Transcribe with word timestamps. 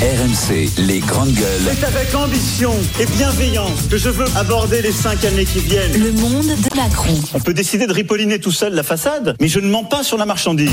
RMC, 0.00 0.70
les 0.78 1.00
grandes 1.00 1.32
gueules. 1.32 1.74
C'est 1.74 1.84
avec 1.84 2.14
ambition 2.14 2.72
et 3.00 3.06
bienveillance 3.06 3.88
que 3.90 3.98
je 3.98 4.08
veux 4.08 4.26
aborder 4.36 4.80
les 4.80 4.92
cinq 4.92 5.24
années 5.24 5.44
qui 5.44 5.58
viennent. 5.58 6.00
Le 6.00 6.12
monde 6.12 6.46
de 6.46 6.76
Macron. 6.76 7.20
On 7.34 7.40
peut 7.40 7.52
décider 7.52 7.88
de 7.88 7.92
ripolliner 7.92 8.38
tout 8.38 8.52
seul 8.52 8.74
la 8.74 8.84
façade, 8.84 9.34
mais 9.40 9.48
je 9.48 9.58
ne 9.58 9.66
mens 9.66 9.82
pas 9.82 10.04
sur 10.04 10.16
la 10.16 10.24
marchandise. 10.24 10.70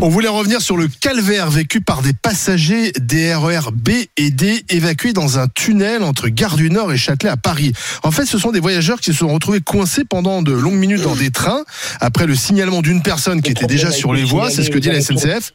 On 0.00 0.08
voulait 0.08 0.28
revenir 0.28 0.60
sur 0.60 0.76
le 0.76 0.86
calvaire 0.86 1.50
vécu 1.50 1.80
par 1.80 2.02
des 2.02 2.12
passagers 2.12 2.92
des 3.00 3.34
RER 3.34 3.72
B 3.72 3.90
et 4.16 4.30
D 4.30 4.64
évacués 4.68 5.12
dans 5.12 5.40
un 5.40 5.48
tunnel 5.48 6.04
entre 6.04 6.28
Gare 6.28 6.54
du 6.54 6.70
Nord 6.70 6.92
et 6.92 6.96
Châtelet 6.96 7.30
à 7.30 7.36
Paris. 7.36 7.72
En 8.04 8.12
fait, 8.12 8.26
ce 8.26 8.38
sont 8.38 8.52
des 8.52 8.60
voyageurs 8.60 9.00
qui 9.00 9.12
se 9.12 9.18
sont 9.18 9.34
retrouvés 9.34 9.60
coincés 9.60 10.04
pendant 10.04 10.40
de 10.40 10.52
longues 10.52 10.74
minutes 10.74 11.02
dans 11.02 11.16
des 11.16 11.32
trains 11.32 11.64
après 12.00 12.26
le 12.26 12.36
signalement 12.36 12.80
d'une 12.80 13.02
personne 13.02 13.42
qui 13.42 13.50
était 13.50 13.66
déjà 13.66 13.90
sur 13.90 14.14
les 14.14 14.22
voies, 14.22 14.50
c'est 14.50 14.62
ce 14.62 14.70
que 14.70 14.78
dit 14.78 14.90
la 14.90 15.00
SNCF. 15.00 15.52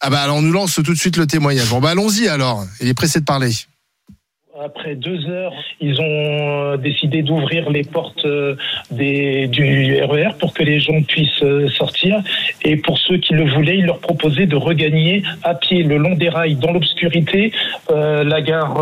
Ah 0.00 0.08
bah 0.08 0.22
alors 0.22 0.36
on 0.36 0.42
nous 0.42 0.52
lance 0.52 0.74
tout 0.74 0.82
de 0.82 0.94
suite 0.94 1.16
le 1.16 1.26
témoignage. 1.26 1.68
Bon 1.68 1.80
bah 1.80 1.90
allons-y 1.90 2.28
alors, 2.28 2.66
il 2.80 2.88
est 2.88 2.94
pressé 2.94 3.20
de 3.20 3.24
parler. 3.24 3.52
Après 4.62 4.94
deux 4.94 5.26
heures, 5.30 5.54
ils 5.80 6.02
ont 6.02 6.04
euh, 6.04 6.76
décidé 6.76 7.22
d'ouvrir 7.22 7.70
les 7.70 7.82
portes 7.82 8.26
euh, 8.26 8.56
des, 8.90 9.46
du 9.46 10.02
RER 10.02 10.32
pour 10.38 10.52
que 10.52 10.62
les 10.62 10.80
gens 10.80 11.00
puissent 11.00 11.42
euh, 11.42 11.66
sortir. 11.68 12.22
Et 12.62 12.76
pour 12.76 12.98
ceux 12.98 13.16
qui 13.16 13.32
le 13.32 13.48
voulaient, 13.48 13.78
ils 13.78 13.86
leur 13.86 14.00
proposaient 14.00 14.44
de 14.44 14.56
regagner 14.56 15.22
à 15.44 15.54
pied 15.54 15.82
le 15.82 15.96
long 15.96 16.14
des 16.14 16.28
rails, 16.28 16.56
dans 16.56 16.72
l'obscurité, 16.72 17.52
euh, 17.90 18.22
la 18.22 18.42
gare 18.42 18.74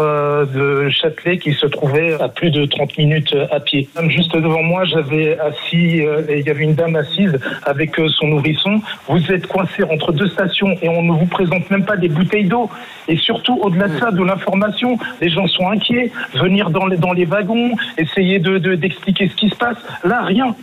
de 0.47 0.89
Châtelet 0.91 1.39
qui 1.39 1.53
se 1.53 1.67
trouvait 1.67 2.21
à 2.21 2.29
plus 2.29 2.51
de 2.51 2.65
30 2.65 2.99
minutes 2.99 3.37
à 3.51 3.61
pied. 3.61 3.89
Juste 4.09 4.35
devant 4.35 4.63
moi, 4.63 4.85
j'avais 4.85 5.39
assis, 5.39 6.05
euh, 6.05 6.23
et 6.29 6.41
il 6.41 6.47
y 6.47 6.51
avait 6.51 6.65
une 6.65 6.75
dame 6.75 6.97
assise 6.97 7.39
avec 7.65 7.99
euh, 7.99 8.09
son 8.09 8.29
nourrisson. 8.29 8.81
Vous 9.09 9.33
êtes 9.33 9.47
coincés 9.47 9.85
entre 9.85 10.13
deux 10.13 10.29
stations 10.29 10.77
et 10.83 10.89
on 10.89 11.03
ne 11.03 11.13
vous 11.13 11.27
présente 11.27 11.71
même 11.71 11.85
pas 11.85 11.97
des 11.97 12.09
bouteilles 12.09 12.49
d'eau. 12.49 12.69
Et 13.07 13.17
surtout, 13.17 13.59
au-delà 13.63 13.89
de 13.89 13.99
ça, 13.99 14.11
de 14.11 14.23
l'information, 14.23 14.99
les 15.21 15.31
gens 15.31 15.47
sont 15.47 15.68
inquiets. 15.71 16.11
Venir 16.35 16.71
dans 16.71 16.87
les, 16.87 16.97
dans 16.97 17.13
les 17.13 17.25
wagons, 17.25 17.77
essayer 17.97 18.39
de, 18.39 18.59
de- 18.59 18.75
d'expliquer 18.75 19.29
ce 19.29 19.35
qui 19.37 19.49
se 19.51 19.57
passe. 19.57 19.77
Là, 20.05 20.23
rien. 20.25 20.55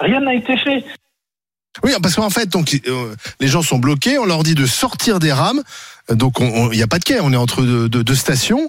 Rien 0.00 0.20
n'a 0.20 0.34
été 0.34 0.56
fait. 0.58 0.84
Oui, 1.82 1.92
parce 2.00 2.14
qu'en 2.14 2.30
fait, 2.30 2.48
donc 2.48 2.80
euh, 2.86 3.14
les 3.40 3.48
gens 3.48 3.62
sont 3.62 3.78
bloqués, 3.78 4.18
on 4.18 4.24
leur 4.26 4.44
dit 4.44 4.54
de 4.54 4.66
sortir 4.66 5.18
des 5.18 5.32
rames, 5.32 5.62
Euh, 6.10 6.14
donc 6.14 6.38
on- 6.40 6.44
on- 6.54 6.70
il 6.70 6.76
n'y 6.76 6.82
a 6.82 6.86
pas 6.86 6.98
de 6.98 7.04
quai, 7.04 7.18
on 7.20 7.32
est 7.32 7.36
entre 7.36 7.62
deux 7.88 8.14
stations. 8.14 8.68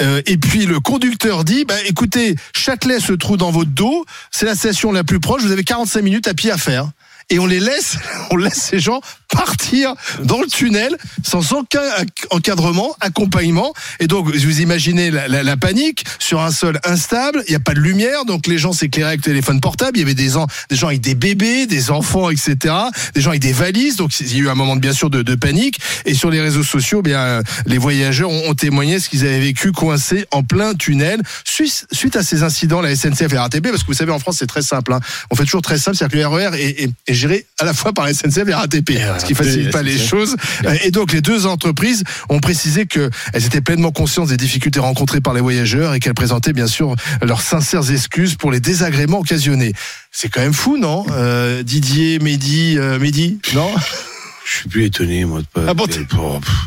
Euh, 0.00 0.20
et 0.26 0.36
puis 0.36 0.66
le 0.66 0.80
conducteur 0.80 1.44
dit, 1.44 1.64
bah 1.64 1.76
écoutez, 1.86 2.34
Châtelet 2.56 2.98
se 3.00 3.12
trouve 3.12 3.36
dans 3.36 3.52
votre 3.52 3.70
dos, 3.70 4.04
c'est 4.32 4.46
la 4.46 4.54
station 4.56 4.90
la 4.92 5.04
plus 5.04 5.20
proche, 5.20 5.42
vous 5.42 5.52
avez 5.52 5.62
45 5.64 6.02
minutes 6.02 6.26
à 6.28 6.34
pied 6.34 6.50
à 6.50 6.58
faire. 6.58 6.88
Et 7.30 7.38
on 7.38 7.46
les 7.46 7.60
laisse, 7.60 7.96
on 8.32 8.36
laisse 8.36 8.60
ces 8.60 8.80
gens 8.80 9.00
partir 9.32 9.94
dans 10.22 10.40
le 10.40 10.46
tunnel 10.46 10.96
sans 11.24 11.52
aucun 11.52 11.82
encadrement, 12.30 12.94
accompagnement. 13.00 13.72
Et 14.00 14.06
donc, 14.06 14.26
vous 14.34 14.60
imaginez 14.60 15.10
la, 15.10 15.56
panique 15.56 16.04
sur 16.18 16.40
un 16.40 16.50
sol 16.50 16.78
instable. 16.84 17.42
Il 17.46 17.50
n'y 17.50 17.56
a 17.56 17.60
pas 17.60 17.74
de 17.74 17.80
lumière, 17.80 18.24
donc 18.24 18.46
les 18.46 18.58
gens 18.58 18.72
s'éclairaient 18.72 19.08
avec 19.10 19.22
téléphone 19.22 19.60
portable. 19.60 19.96
Il 19.96 20.00
y 20.00 20.02
avait 20.04 20.14
des, 20.14 20.36
en- 20.36 20.46
des 20.70 20.76
gens 20.76 20.88
avec 20.88 21.00
des 21.00 21.14
bébés, 21.14 21.66
des 21.66 21.90
enfants, 21.90 22.30
etc. 22.30 22.74
Des 23.14 23.20
gens 23.20 23.30
avec 23.30 23.42
des 23.42 23.52
valises. 23.52 23.96
Donc, 23.96 24.18
il 24.20 24.32
y 24.32 24.40
a 24.40 24.42
eu 24.44 24.48
un 24.48 24.54
moment, 24.54 24.76
bien 24.76 24.92
sûr, 24.92 25.10
de, 25.10 25.34
panique. 25.34 25.78
Et 26.04 26.14
sur 26.14 26.30
les 26.30 26.40
réseaux 26.40 26.62
sociaux, 26.64 27.02
bien, 27.02 27.42
les 27.66 27.78
voyageurs 27.78 28.30
ont, 28.30 28.54
témoigné 28.54 29.00
ce 29.00 29.08
qu'ils 29.08 29.22
avaient 29.24 29.40
vécu 29.40 29.72
coincés 29.72 30.26
en 30.30 30.42
plein 30.42 30.74
tunnel. 30.74 31.22
Suite, 31.44 32.16
à 32.16 32.22
ces 32.22 32.42
incidents, 32.42 32.80
la 32.80 32.94
SNCF 32.94 33.32
et 33.32 33.34
la 33.34 33.42
RATP, 33.42 33.68
parce 33.70 33.82
que 33.82 33.86
vous 33.88 33.94
savez, 33.94 34.12
en 34.12 34.18
France, 34.18 34.36
c'est 34.38 34.46
très 34.46 34.62
simple. 34.62 34.92
hein. 34.92 35.00
On 35.30 35.36
fait 35.36 35.44
toujours 35.44 35.62
très 35.62 35.78
simple, 35.78 35.96
c'est-à-dire 35.96 36.18
que 36.18 36.22
le 36.22 36.48
RER 36.50 36.60
est, 36.60 36.84
est- 36.84 37.12
géré 37.14 37.46
à 37.58 37.64
la 37.64 37.72
fois 37.74 37.92
par 37.92 38.04
la 38.04 38.12
SNCF 38.14 38.46
et 38.48 38.54
RATP, 38.54 38.90
ce 39.22 39.26
qui 39.26 39.34
facilite 39.34 39.70
pas 39.70 39.82
les 39.82 39.98
choses. 39.98 40.36
Euh, 40.64 40.74
Et 40.84 40.90
donc, 40.90 41.12
les 41.12 41.20
deux 41.20 41.46
entreprises 41.46 42.04
ont 42.28 42.40
précisé 42.40 42.86
qu'elles 42.86 43.10
étaient 43.34 43.60
pleinement 43.60 43.92
conscientes 43.92 44.28
des 44.28 44.36
difficultés 44.36 44.80
rencontrées 44.80 45.20
par 45.20 45.32
les 45.34 45.40
voyageurs 45.40 45.94
et 45.94 46.00
qu'elles 46.00 46.14
présentaient 46.14 46.52
bien 46.52 46.66
sûr 46.66 46.94
leurs 47.22 47.40
sincères 47.40 47.90
excuses 47.90 48.34
pour 48.34 48.50
les 48.52 48.60
désagréments 48.60 49.20
occasionnés. 49.20 49.72
C'est 50.10 50.28
quand 50.28 50.40
même 50.40 50.52
fou, 50.52 50.76
non? 50.76 51.06
Euh, 51.10 51.62
Didier, 51.62 52.18
Mehdi, 52.18 52.76
euh, 52.78 52.98
Mehdi, 52.98 53.38
non? 53.54 53.70
Je 54.44 54.56
suis 54.58 54.68
plus 54.68 54.84
étonné, 54.84 55.24
moi. 55.24 55.40
De 55.40 55.46
pas, 55.46 55.62
Ah 55.68 55.74
bon, 55.74 55.86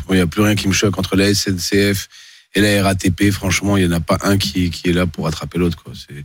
Il 0.08 0.14
n'y 0.16 0.20
a 0.20 0.26
plus 0.26 0.40
rien 0.42 0.54
qui 0.56 0.66
me 0.66 0.72
choque 0.72 0.98
entre 0.98 1.14
la 1.14 1.32
SNCF 1.32 2.08
et 2.54 2.60
la 2.62 2.82
RATP. 2.82 3.30
Franchement, 3.30 3.76
il 3.76 3.86
n'y 3.86 3.92
en 3.94 3.96
a 3.96 4.00
pas 4.00 4.18
un 4.22 4.38
qui, 4.38 4.70
qui 4.70 4.88
est 4.88 4.92
là 4.92 5.06
pour 5.06 5.26
attraper 5.28 5.58
l'autre. 5.58 5.76
Il 6.10 6.24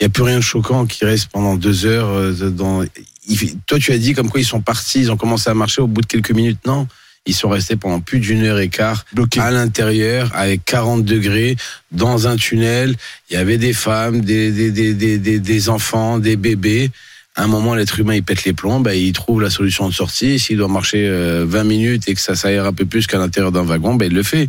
n'y 0.00 0.06
a 0.06 0.08
plus 0.08 0.22
rien 0.22 0.36
de 0.36 0.42
choquant 0.42 0.86
qui 0.86 1.04
reste 1.04 1.28
pendant 1.32 1.56
deux 1.56 1.84
heures. 1.86 2.08
euh, 2.08 2.50
dans... 2.50 2.84
il 3.28 3.56
Toi, 3.66 3.78
tu 3.78 3.92
as 3.92 3.98
dit 3.98 4.14
comme 4.14 4.30
quoi 4.30 4.40
ils 4.40 4.46
sont 4.46 4.60
partis, 4.60 5.00
ils 5.00 5.12
ont 5.12 5.16
commencé 5.16 5.48
à 5.50 5.54
marcher 5.54 5.82
au 5.82 5.86
bout 5.86 6.00
de 6.00 6.06
quelques 6.06 6.32
minutes. 6.32 6.58
Non, 6.66 6.86
ils 7.26 7.34
sont 7.34 7.48
restés 7.48 7.76
pendant 7.76 8.00
plus 8.00 8.18
d'une 8.18 8.42
heure 8.44 8.58
et 8.58 8.68
quart 8.68 9.04
Bloqué. 9.12 9.40
à 9.40 9.50
l'intérieur 9.50 10.30
avec 10.34 10.64
40 10.64 11.04
degrés 11.04 11.56
dans 11.92 12.26
un 12.26 12.36
tunnel. 12.36 12.96
Il 13.30 13.34
y 13.34 13.36
avait 13.36 13.58
des 13.58 13.72
femmes, 13.72 14.22
des, 14.22 14.50
des, 14.50 14.70
des, 14.70 15.18
des, 15.18 15.38
des, 15.38 15.68
enfants, 15.68 16.18
des 16.18 16.36
bébés. 16.36 16.90
À 17.34 17.44
un 17.44 17.46
moment, 17.46 17.74
l'être 17.74 17.98
humain, 17.98 18.14
il 18.14 18.22
pète 18.22 18.44
les 18.44 18.52
plombs, 18.52 18.80
bah, 18.80 18.94
il 18.94 19.12
trouve 19.12 19.40
la 19.40 19.50
solution 19.50 19.88
de 19.88 19.94
sortie. 19.94 20.38
S'il 20.38 20.58
doit 20.58 20.68
marcher 20.68 21.06
euh, 21.06 21.46
20 21.46 21.64
minutes 21.64 22.08
et 22.08 22.14
que 22.14 22.20
ça 22.20 22.34
s'aère 22.34 22.66
un 22.66 22.72
peu 22.72 22.84
plus 22.84 23.06
qu'à 23.06 23.18
l'intérieur 23.18 23.52
d'un 23.52 23.62
wagon, 23.62 23.94
bah, 23.94 24.06
il 24.06 24.12
le 24.12 24.22
fait. 24.22 24.48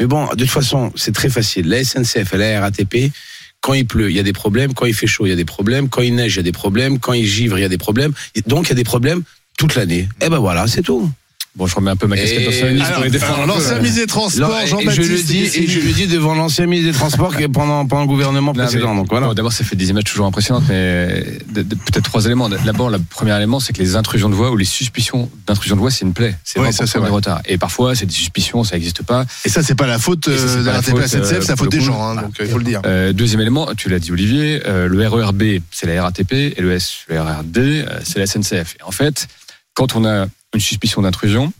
Mais 0.00 0.06
bon, 0.06 0.26
de 0.26 0.34
toute 0.34 0.50
façon, 0.50 0.92
c'est 0.96 1.14
très 1.14 1.28
facile. 1.28 1.68
La 1.68 1.84
SNCF 1.84 2.34
et 2.34 2.36
la 2.38 2.60
RATP, 2.60 3.12
quand 3.60 3.74
il 3.74 3.86
pleut, 3.86 4.10
il 4.10 4.16
y 4.16 4.20
a 4.20 4.22
des 4.22 4.32
problèmes. 4.32 4.74
Quand 4.74 4.86
il 4.86 4.94
fait 4.94 5.06
chaud, 5.06 5.26
il 5.26 5.30
y 5.30 5.32
a 5.32 5.36
des 5.36 5.44
problèmes. 5.44 5.88
Quand 5.88 6.02
il 6.02 6.14
neige, 6.14 6.34
il 6.34 6.36
y 6.38 6.40
a 6.40 6.44
des 6.44 6.52
problèmes. 6.52 6.98
Quand 6.98 7.12
il 7.12 7.26
givre, 7.26 7.58
il 7.58 7.62
y 7.62 7.64
a 7.64 7.68
des 7.68 7.78
problèmes. 7.78 8.12
Donc, 8.46 8.66
il 8.66 8.68
y 8.70 8.72
a 8.72 8.76
des 8.76 8.84
problèmes 8.84 9.22
toute 9.58 9.74
l'année. 9.74 10.08
Et 10.22 10.28
ben 10.28 10.38
voilà, 10.38 10.66
c'est 10.66 10.82
tout. 10.82 11.10
Bon, 11.56 11.66
je 11.66 11.74
remets 11.74 11.90
un 11.90 11.96
peu 11.96 12.06
ma 12.06 12.16
casquette 12.16 12.42
Et- 12.42 12.44
personnaliste 12.44 12.84
pour 12.86 12.92
Alors, 12.94 13.04
les 13.04 13.10
défendre. 13.10 13.46
l'ancien 13.46 13.74
ministre 13.78 14.00
des 14.00 14.06
Transports, 14.06 14.56
et 14.60 14.66
je 14.66 14.70
Jean-Baptiste. 14.70 15.08
le 15.10 15.22
dis, 15.24 15.38
et 15.56 15.66
je 15.66 15.80
le 15.80 15.92
dis 15.92 16.06
devant 16.06 16.34
l'ancien 16.36 16.66
ministre 16.66 16.92
des 16.92 16.96
Transports 16.96 17.36
qui 17.36 17.42
est 17.42 17.48
pendant, 17.48 17.84
pendant 17.86 18.02
le 18.02 18.06
gouvernement 18.08 18.52
Non, 18.52 18.62
précédent. 18.62 18.94
mais- 18.94 19.00
Donc 19.00 19.08
voilà. 19.10 19.34
D'abord, 19.34 19.52
ça 19.52 19.64
fait 19.64 19.74
des 19.74 19.90
images 19.90 20.04
toujours 20.04 20.26
impressionnantes, 20.26 20.62
mais 20.68 21.24
peut-être 21.52 22.04
trois 22.04 22.24
éléments. 22.26 22.48
D'abord, 22.48 22.88
le 22.88 22.98
premier 23.00 23.34
élément, 23.36 23.58
c'est 23.58 23.72
que 23.72 23.80
les 23.82 23.96
intrusions 23.96 24.28
de 24.28 24.34
voix 24.36 24.52
ou 24.52 24.56
les 24.56 24.64
suspicisions 24.64 25.28
d'intrusion 25.48 25.74
de 25.74 25.80
voix, 25.80 25.90
c'est 25.90 26.04
une 26.04 26.12
plaie. 26.12 26.36
C'est 26.44 26.60
Ouais, 26.60 26.70
ça, 26.70 26.86
c'est 26.86 26.98
retards. 26.98 27.42
Et 27.46 27.58
parfois, 27.58 27.96
c'est 27.96 28.06
des 28.06 28.12
suspicions, 28.14 28.62
ça 28.62 28.76
n'existe 28.76 29.02
pas. 29.02 29.24
Et 29.44 29.48
ça, 29.48 29.64
c'est 29.64 29.74
pas 29.74 29.88
la 29.88 29.98
faute 29.98 30.28
euh, 30.28 30.60
de 30.62 30.66
la 30.66 30.74
RATP, 30.74 30.96
SNCF, 31.04 31.14
euh, 31.32 31.40
c'est 31.40 31.48
la 31.48 31.56
faute 31.56 31.72
des 31.72 31.80
gens, 31.80 32.00
hein, 32.00 32.14
donc 32.22 32.38
euh, 32.40 32.44
il 32.44 32.48
faut 32.50 32.58
le 32.58 32.64
dire. 32.64 32.80
Deuxième 33.12 33.40
élément, 33.40 33.74
tu 33.76 33.88
l'as 33.88 33.98
dit 33.98 34.12
Olivier, 34.12 34.60
le 34.66 35.08
RERB, 35.08 35.42
c'est 35.72 35.86
la 35.86 36.00
RATP, 36.02 36.32
et 36.56 36.60
le, 36.60 36.70
S, 36.72 37.00
le 37.08 37.20
RERD, 37.20 37.58
euh, 37.58 37.98
c'est 38.04 38.20
la 38.20 38.26
SNCF. 38.26 38.76
Et 38.78 38.82
en 38.84 38.92
fait, 38.92 39.26
quand 39.74 39.96
on 39.96 40.04
a 40.04 40.26
une 40.54 40.60
suspicion 40.60 41.02
d'intrusion, 41.02 41.52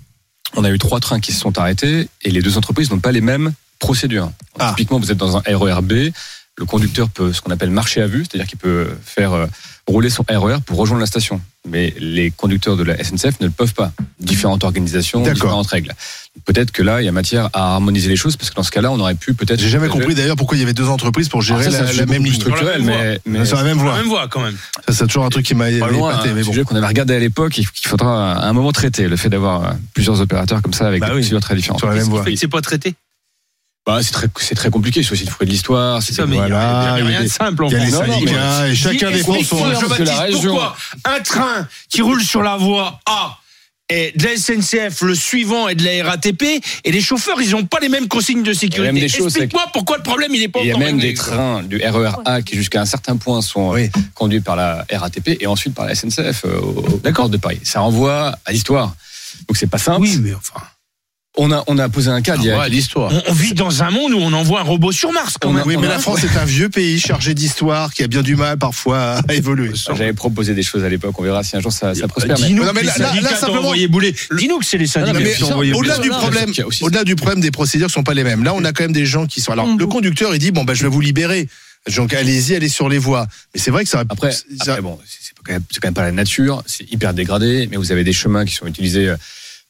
on 0.57 0.65
a 0.65 0.71
eu 0.71 0.79
trois 0.79 1.01
trains 1.01 1.21
qui 1.21 1.33
se 1.33 1.41
sont 1.41 1.59
arrêtés, 1.59 2.09
et 2.23 2.31
les 2.31 2.43
deux 2.43 2.59
entreprises 2.59 2.91
n'ont 2.91 3.01
pas 3.01 3.13
les 3.13 3.21
mêmes 3.21 3.53
procédures. 3.79 4.33
Ah. 4.59 4.75
Typiquement, 4.77 4.99
vous 4.99 5.11
êtes 5.13 5.19
dans 5.19 5.37
un 5.37 5.43
RERB, 5.47 5.93
le 6.57 6.65
conducteur 6.67 7.09
peut 7.09 7.33
ce 7.33 7.41
qu'on 7.41 7.51
appelle 7.51 7.71
marcher 7.71 8.03
à 8.03 8.07
vue, 8.07 8.25
c'est-à-dire 8.25 8.47
qu'il 8.47 8.59
peut 8.59 8.91
faire 9.03 9.33
euh, 9.33 9.47
rouler 9.91 10.11
son 10.11 10.25
RER 10.29 10.59
pour 10.65 10.79
rejoindre 10.79 11.01
la 11.01 11.07
station. 11.07 11.41
Mais 11.69 11.93
les 11.99 12.31
conducteurs 12.31 12.77
de 12.77 12.83
la 12.83 12.97
SNCF 13.03 13.39
ne 13.41 13.47
le 13.47 13.51
peuvent 13.51 13.75
pas. 13.75 13.93
Différentes 14.19 14.65
organisations, 14.65 15.21
différentes 15.23 15.67
règles. 15.67 15.93
Peut-être 16.47 16.71
que 16.71 16.83
là, 16.83 17.03
il 17.03 17.05
y 17.05 17.09
a 17.09 17.13
matière 17.13 17.51
à 17.53 17.75
harmoniser 17.75 18.09
les 18.09 18.17
choses, 18.17 18.37
parce 18.37 18.51
que 18.51 18.55
dans 18.55 18.63
ce 18.63 18.71
cas-là, 18.71 18.91
on 18.91 18.99
aurait 18.99 19.15
pu 19.15 19.35
peut-être... 19.35 19.61
J'ai 19.61 19.69
jamais 19.69 19.89
compris 19.89 20.15
d'ailleurs 20.15 20.37
pourquoi 20.37 20.57
il 20.57 20.61
y 20.61 20.63
avait 20.63 20.73
deux 20.73 20.89
entreprises 20.89 21.29
pour 21.29 21.43
gérer 21.43 21.71
ça, 21.71 21.83
la, 21.83 21.93
la 21.93 22.07
même 22.07 22.25
ligne. 22.25 22.35
structurel, 22.35 22.83
mais, 22.83 23.21
mais 23.27 23.45
Sur 23.45 23.57
la 23.59 23.65
même 23.65 23.79
voie. 23.79 23.97
Même 23.97 24.07
voix 24.07 24.27
quand 24.29 24.41
même. 24.41 24.57
Ça, 24.89 24.95
c'est 24.95 25.07
toujours 25.07 25.25
un 25.25 25.29
truc 25.29 25.45
qui 25.45 25.55
m'a 25.55 25.69
épaté, 25.71 25.95
un 26.01 26.35
mais 26.35 26.43
bon. 26.45 26.51
sujet 26.51 26.65
qu'on 26.65 26.77
avait 26.77 26.87
regardé 26.87 27.15
à 27.15 27.19
l'époque 27.19 27.59
et 27.59 27.65
qu'il 27.65 27.89
faudra 27.89 28.33
à 28.35 28.49
un 28.49 28.53
moment 28.53 28.73
traiter, 28.73 29.07
le 29.09 29.17
fait 29.17 29.29
d'avoir 29.29 29.75
plusieurs 29.93 30.21
opérateurs 30.21 30.63
comme 30.63 30.73
ça 30.73 30.87
avec 30.87 31.01
Bah 31.01 31.09
des 31.09 31.13
oui. 31.15 31.19
procédures 31.21 31.41
très 31.41 31.57
différentes. 31.57 31.81
Sur 31.81 31.89
la 31.89 31.97
même 31.97 32.05
voie. 32.07 32.23
Fait 32.25 32.33
que 32.33 32.39
c'est 32.39 32.49
pas 32.49 32.61
traité? 32.63 32.95
Bah, 33.87 34.01
c'est 34.03 34.13
très, 34.13 34.27
c'est 34.41 34.55
très 34.55 34.71
compliqué, 34.71 35.03
c'est 35.03 35.13
aussi 35.13 35.25
le 35.25 35.31
fruit 35.31 35.47
de 35.47 35.53
l'histoire. 35.53 36.03
C'est 36.03 36.13
ça, 36.13 36.27
mais 36.27 36.37
Voilà, 36.37 36.95
il 36.99 37.01
y 37.01 37.03
a 37.03 37.07
rien 37.07 37.19
de 37.21 37.25
des- 37.25 37.29
simple 37.31 37.65
en 37.65 37.69
Il 37.69 37.73
y 37.73 37.77
a 37.77 37.85
les 37.85 37.91
syndicats 37.91 38.69
et 38.69 38.75
chacun 38.75 39.11
défend 39.11 39.43
son. 39.43 39.65
la 39.65 40.21
région. 40.21 40.41
pourquoi 40.53 40.77
un 41.07 41.21
train 41.21 41.67
qui 41.89 42.03
roule 42.03 42.23
sur 42.23 42.43
la 42.43 42.57
voie 42.57 43.01
A 43.07 43.37
et 43.93 44.13
de 44.15 44.23
la 44.25 44.37
SNCF, 44.37 45.01
le 45.01 45.17
suivant 45.17 45.67
est 45.69 45.75
de 45.75 45.85
la 45.85 46.09
RATP, 46.11 46.63
et 46.85 46.93
les 46.93 47.01
chauffeurs, 47.01 47.43
ils 47.43 47.51
n'ont 47.51 47.65
pas 47.65 47.81
les 47.81 47.89
mêmes 47.89 48.07
consignes 48.07 48.45
de 48.45 48.53
sécurité. 48.53 48.93
même 48.93 49.01
des 49.01 49.09
choses, 49.09 49.27
Explique-moi 49.35 49.65
pourquoi 49.73 49.97
le 49.97 50.05
problème, 50.05 50.33
il 50.33 50.41
n'est 50.43 50.47
pas 50.49 50.61
Il 50.61 50.69
y 50.69 50.73
a 50.73 50.77
même 50.79 51.01
des 51.01 51.13
trains 51.15 51.65
du 51.65 51.79
RER 51.85 52.13
A 52.25 52.41
qui 52.41 52.55
jusqu'à 52.55 52.81
un 52.81 52.85
certain 52.85 53.17
point 53.17 53.43
sont 53.43 53.71
euh, 53.73 53.75
Oui. 53.75 53.91
conduits 54.15 54.43
par 54.43 54.55
la 54.55 54.87
RATP 54.93 55.39
et 55.41 55.49
ensuite 55.49 55.75
par 55.75 55.87
la 55.87 55.97
SNCF 55.97 56.45
euh, 56.45 56.61
au 56.61 57.01
au 57.03 57.13
port 57.13 57.29
de 57.31 57.37
Paris. 57.37 57.59
Ça 57.65 57.81
renvoie 57.81 58.39
à 58.45 58.53
l'histoire. 58.53 58.95
Donc 59.49 59.57
c'est 59.57 59.67
pas 59.67 59.79
simple. 59.79 60.03
Oui, 60.03 60.19
mais 60.23 60.35
enfin. 60.35 60.61
On 61.39 61.53
a 61.53 61.63
on 61.69 61.79
a 61.79 61.89
posé 61.89 62.11
un 62.11 62.23
cadre. 62.23 62.43
il 62.43 62.49
y 62.49 62.51
a- 62.51 62.59
Ouais, 62.59 62.69
l'histoire. 62.69 63.13
On, 63.13 63.31
on 63.31 63.33
vit 63.33 63.55
dans 63.55 63.85
un 63.85 63.91
monde 63.91 64.13
où 64.13 64.19
on 64.19 64.33
envoie 64.33 64.61
un 64.61 64.65
robot 64.65 64.91
sur 64.91 65.13
Mars, 65.13 65.37
quand 65.41 65.49
On 65.51 65.53
a- 65.53 65.59
même. 65.59 65.67
Oui, 65.67 65.77
mais 65.81 65.87
a- 65.87 65.91
la 65.91 65.99
France 66.01 66.25
est 66.25 66.37
un 66.37 66.45
vieux 66.45 66.69
pays 66.69 66.99
chargé 66.99 67.35
d'histoire 67.35 67.95
qui 67.95 68.03
a 68.03 68.09
bien 68.09 68.23
du 68.23 68.35
mal 68.35 68.59
parfois 68.59 69.21
à 69.29 69.33
évoluer. 69.35 69.71
J'avais 69.97 70.13
proposé 70.13 70.55
des 70.55 70.65
choses 70.65 70.83
à 70.83 70.89
l'époque. 70.89 71.15
On 71.19 71.23
verra 71.23 71.45
si 71.45 71.57
un 71.57 71.61
jour 71.61 71.71
ça, 71.73 71.95
ça 71.95 72.09
prospère. 72.09 72.37
mais- 72.41 72.47
Dis-nous 72.49 72.63
que 72.65 72.69
que 74.59 74.65
c'est 74.67 74.77
les 74.79 74.87
syndicats 74.89 75.13
Non, 75.13 75.21
mais 75.25 75.33
qui 75.33 75.45
ont 75.45 75.53
envoyé 75.53 75.73
au-delà 75.73 75.99
du 75.99 76.09
problème, 76.11 76.53
au-delà 76.81 77.05
du 77.05 77.15
problème 77.15 77.41
des 77.41 77.51
procédures 77.53 77.87
qui 77.87 77.93
sont 77.95 78.03
pas 78.03 78.15
les 78.15 78.25
mêmes. 78.25 78.43
Là, 78.43 78.53
on 78.55 78.65
a 78.65 78.73
quand 78.73 78.83
même 78.85 78.93
des 78.93 79.07
gens 79.07 79.27
qui 79.27 79.41
sont. 79.41 79.53
Alors, 79.53 79.69
le 79.79 79.87
conducteur, 79.87 80.35
il 80.35 80.41
dit 80.41 80.51
bon 80.51 80.65
bah 80.65 80.75
je 80.75 80.83
vais 80.83 80.89
vous 80.89 81.01
libérer. 81.01 81.49
Donc 81.97 82.13
allez-y, 82.13 82.57
allez 82.57 82.69
sur 82.69 82.89
les 82.89 82.99
voies. 82.99 83.27
Mais 83.55 83.61
c'est 83.61 83.71
vrai 83.71 83.85
que 83.85 83.91
ça. 83.91 84.01
Après, 84.09 84.33
ça- 84.33 84.43
après, 84.61 84.83
bon, 84.83 84.99
c'est 85.07 85.19
c'est 85.23 85.33
quand, 85.47 85.53
même- 85.53 85.63
c'est 85.71 85.81
quand 85.81 85.87
même 85.89 85.95
pas 85.95 86.03
la 86.03 86.13
nature, 86.13 86.63
c'est 86.67 86.91
hyper 86.93 87.15
dégradé, 87.15 87.67
mais 87.71 87.79
vous 87.79 87.93
avez 87.93 88.05
des 88.05 88.13
chemins 88.13 88.45
qui 88.45 88.55
sont 88.55 88.67
utilisés 88.67 89.09
euh, 89.09 89.17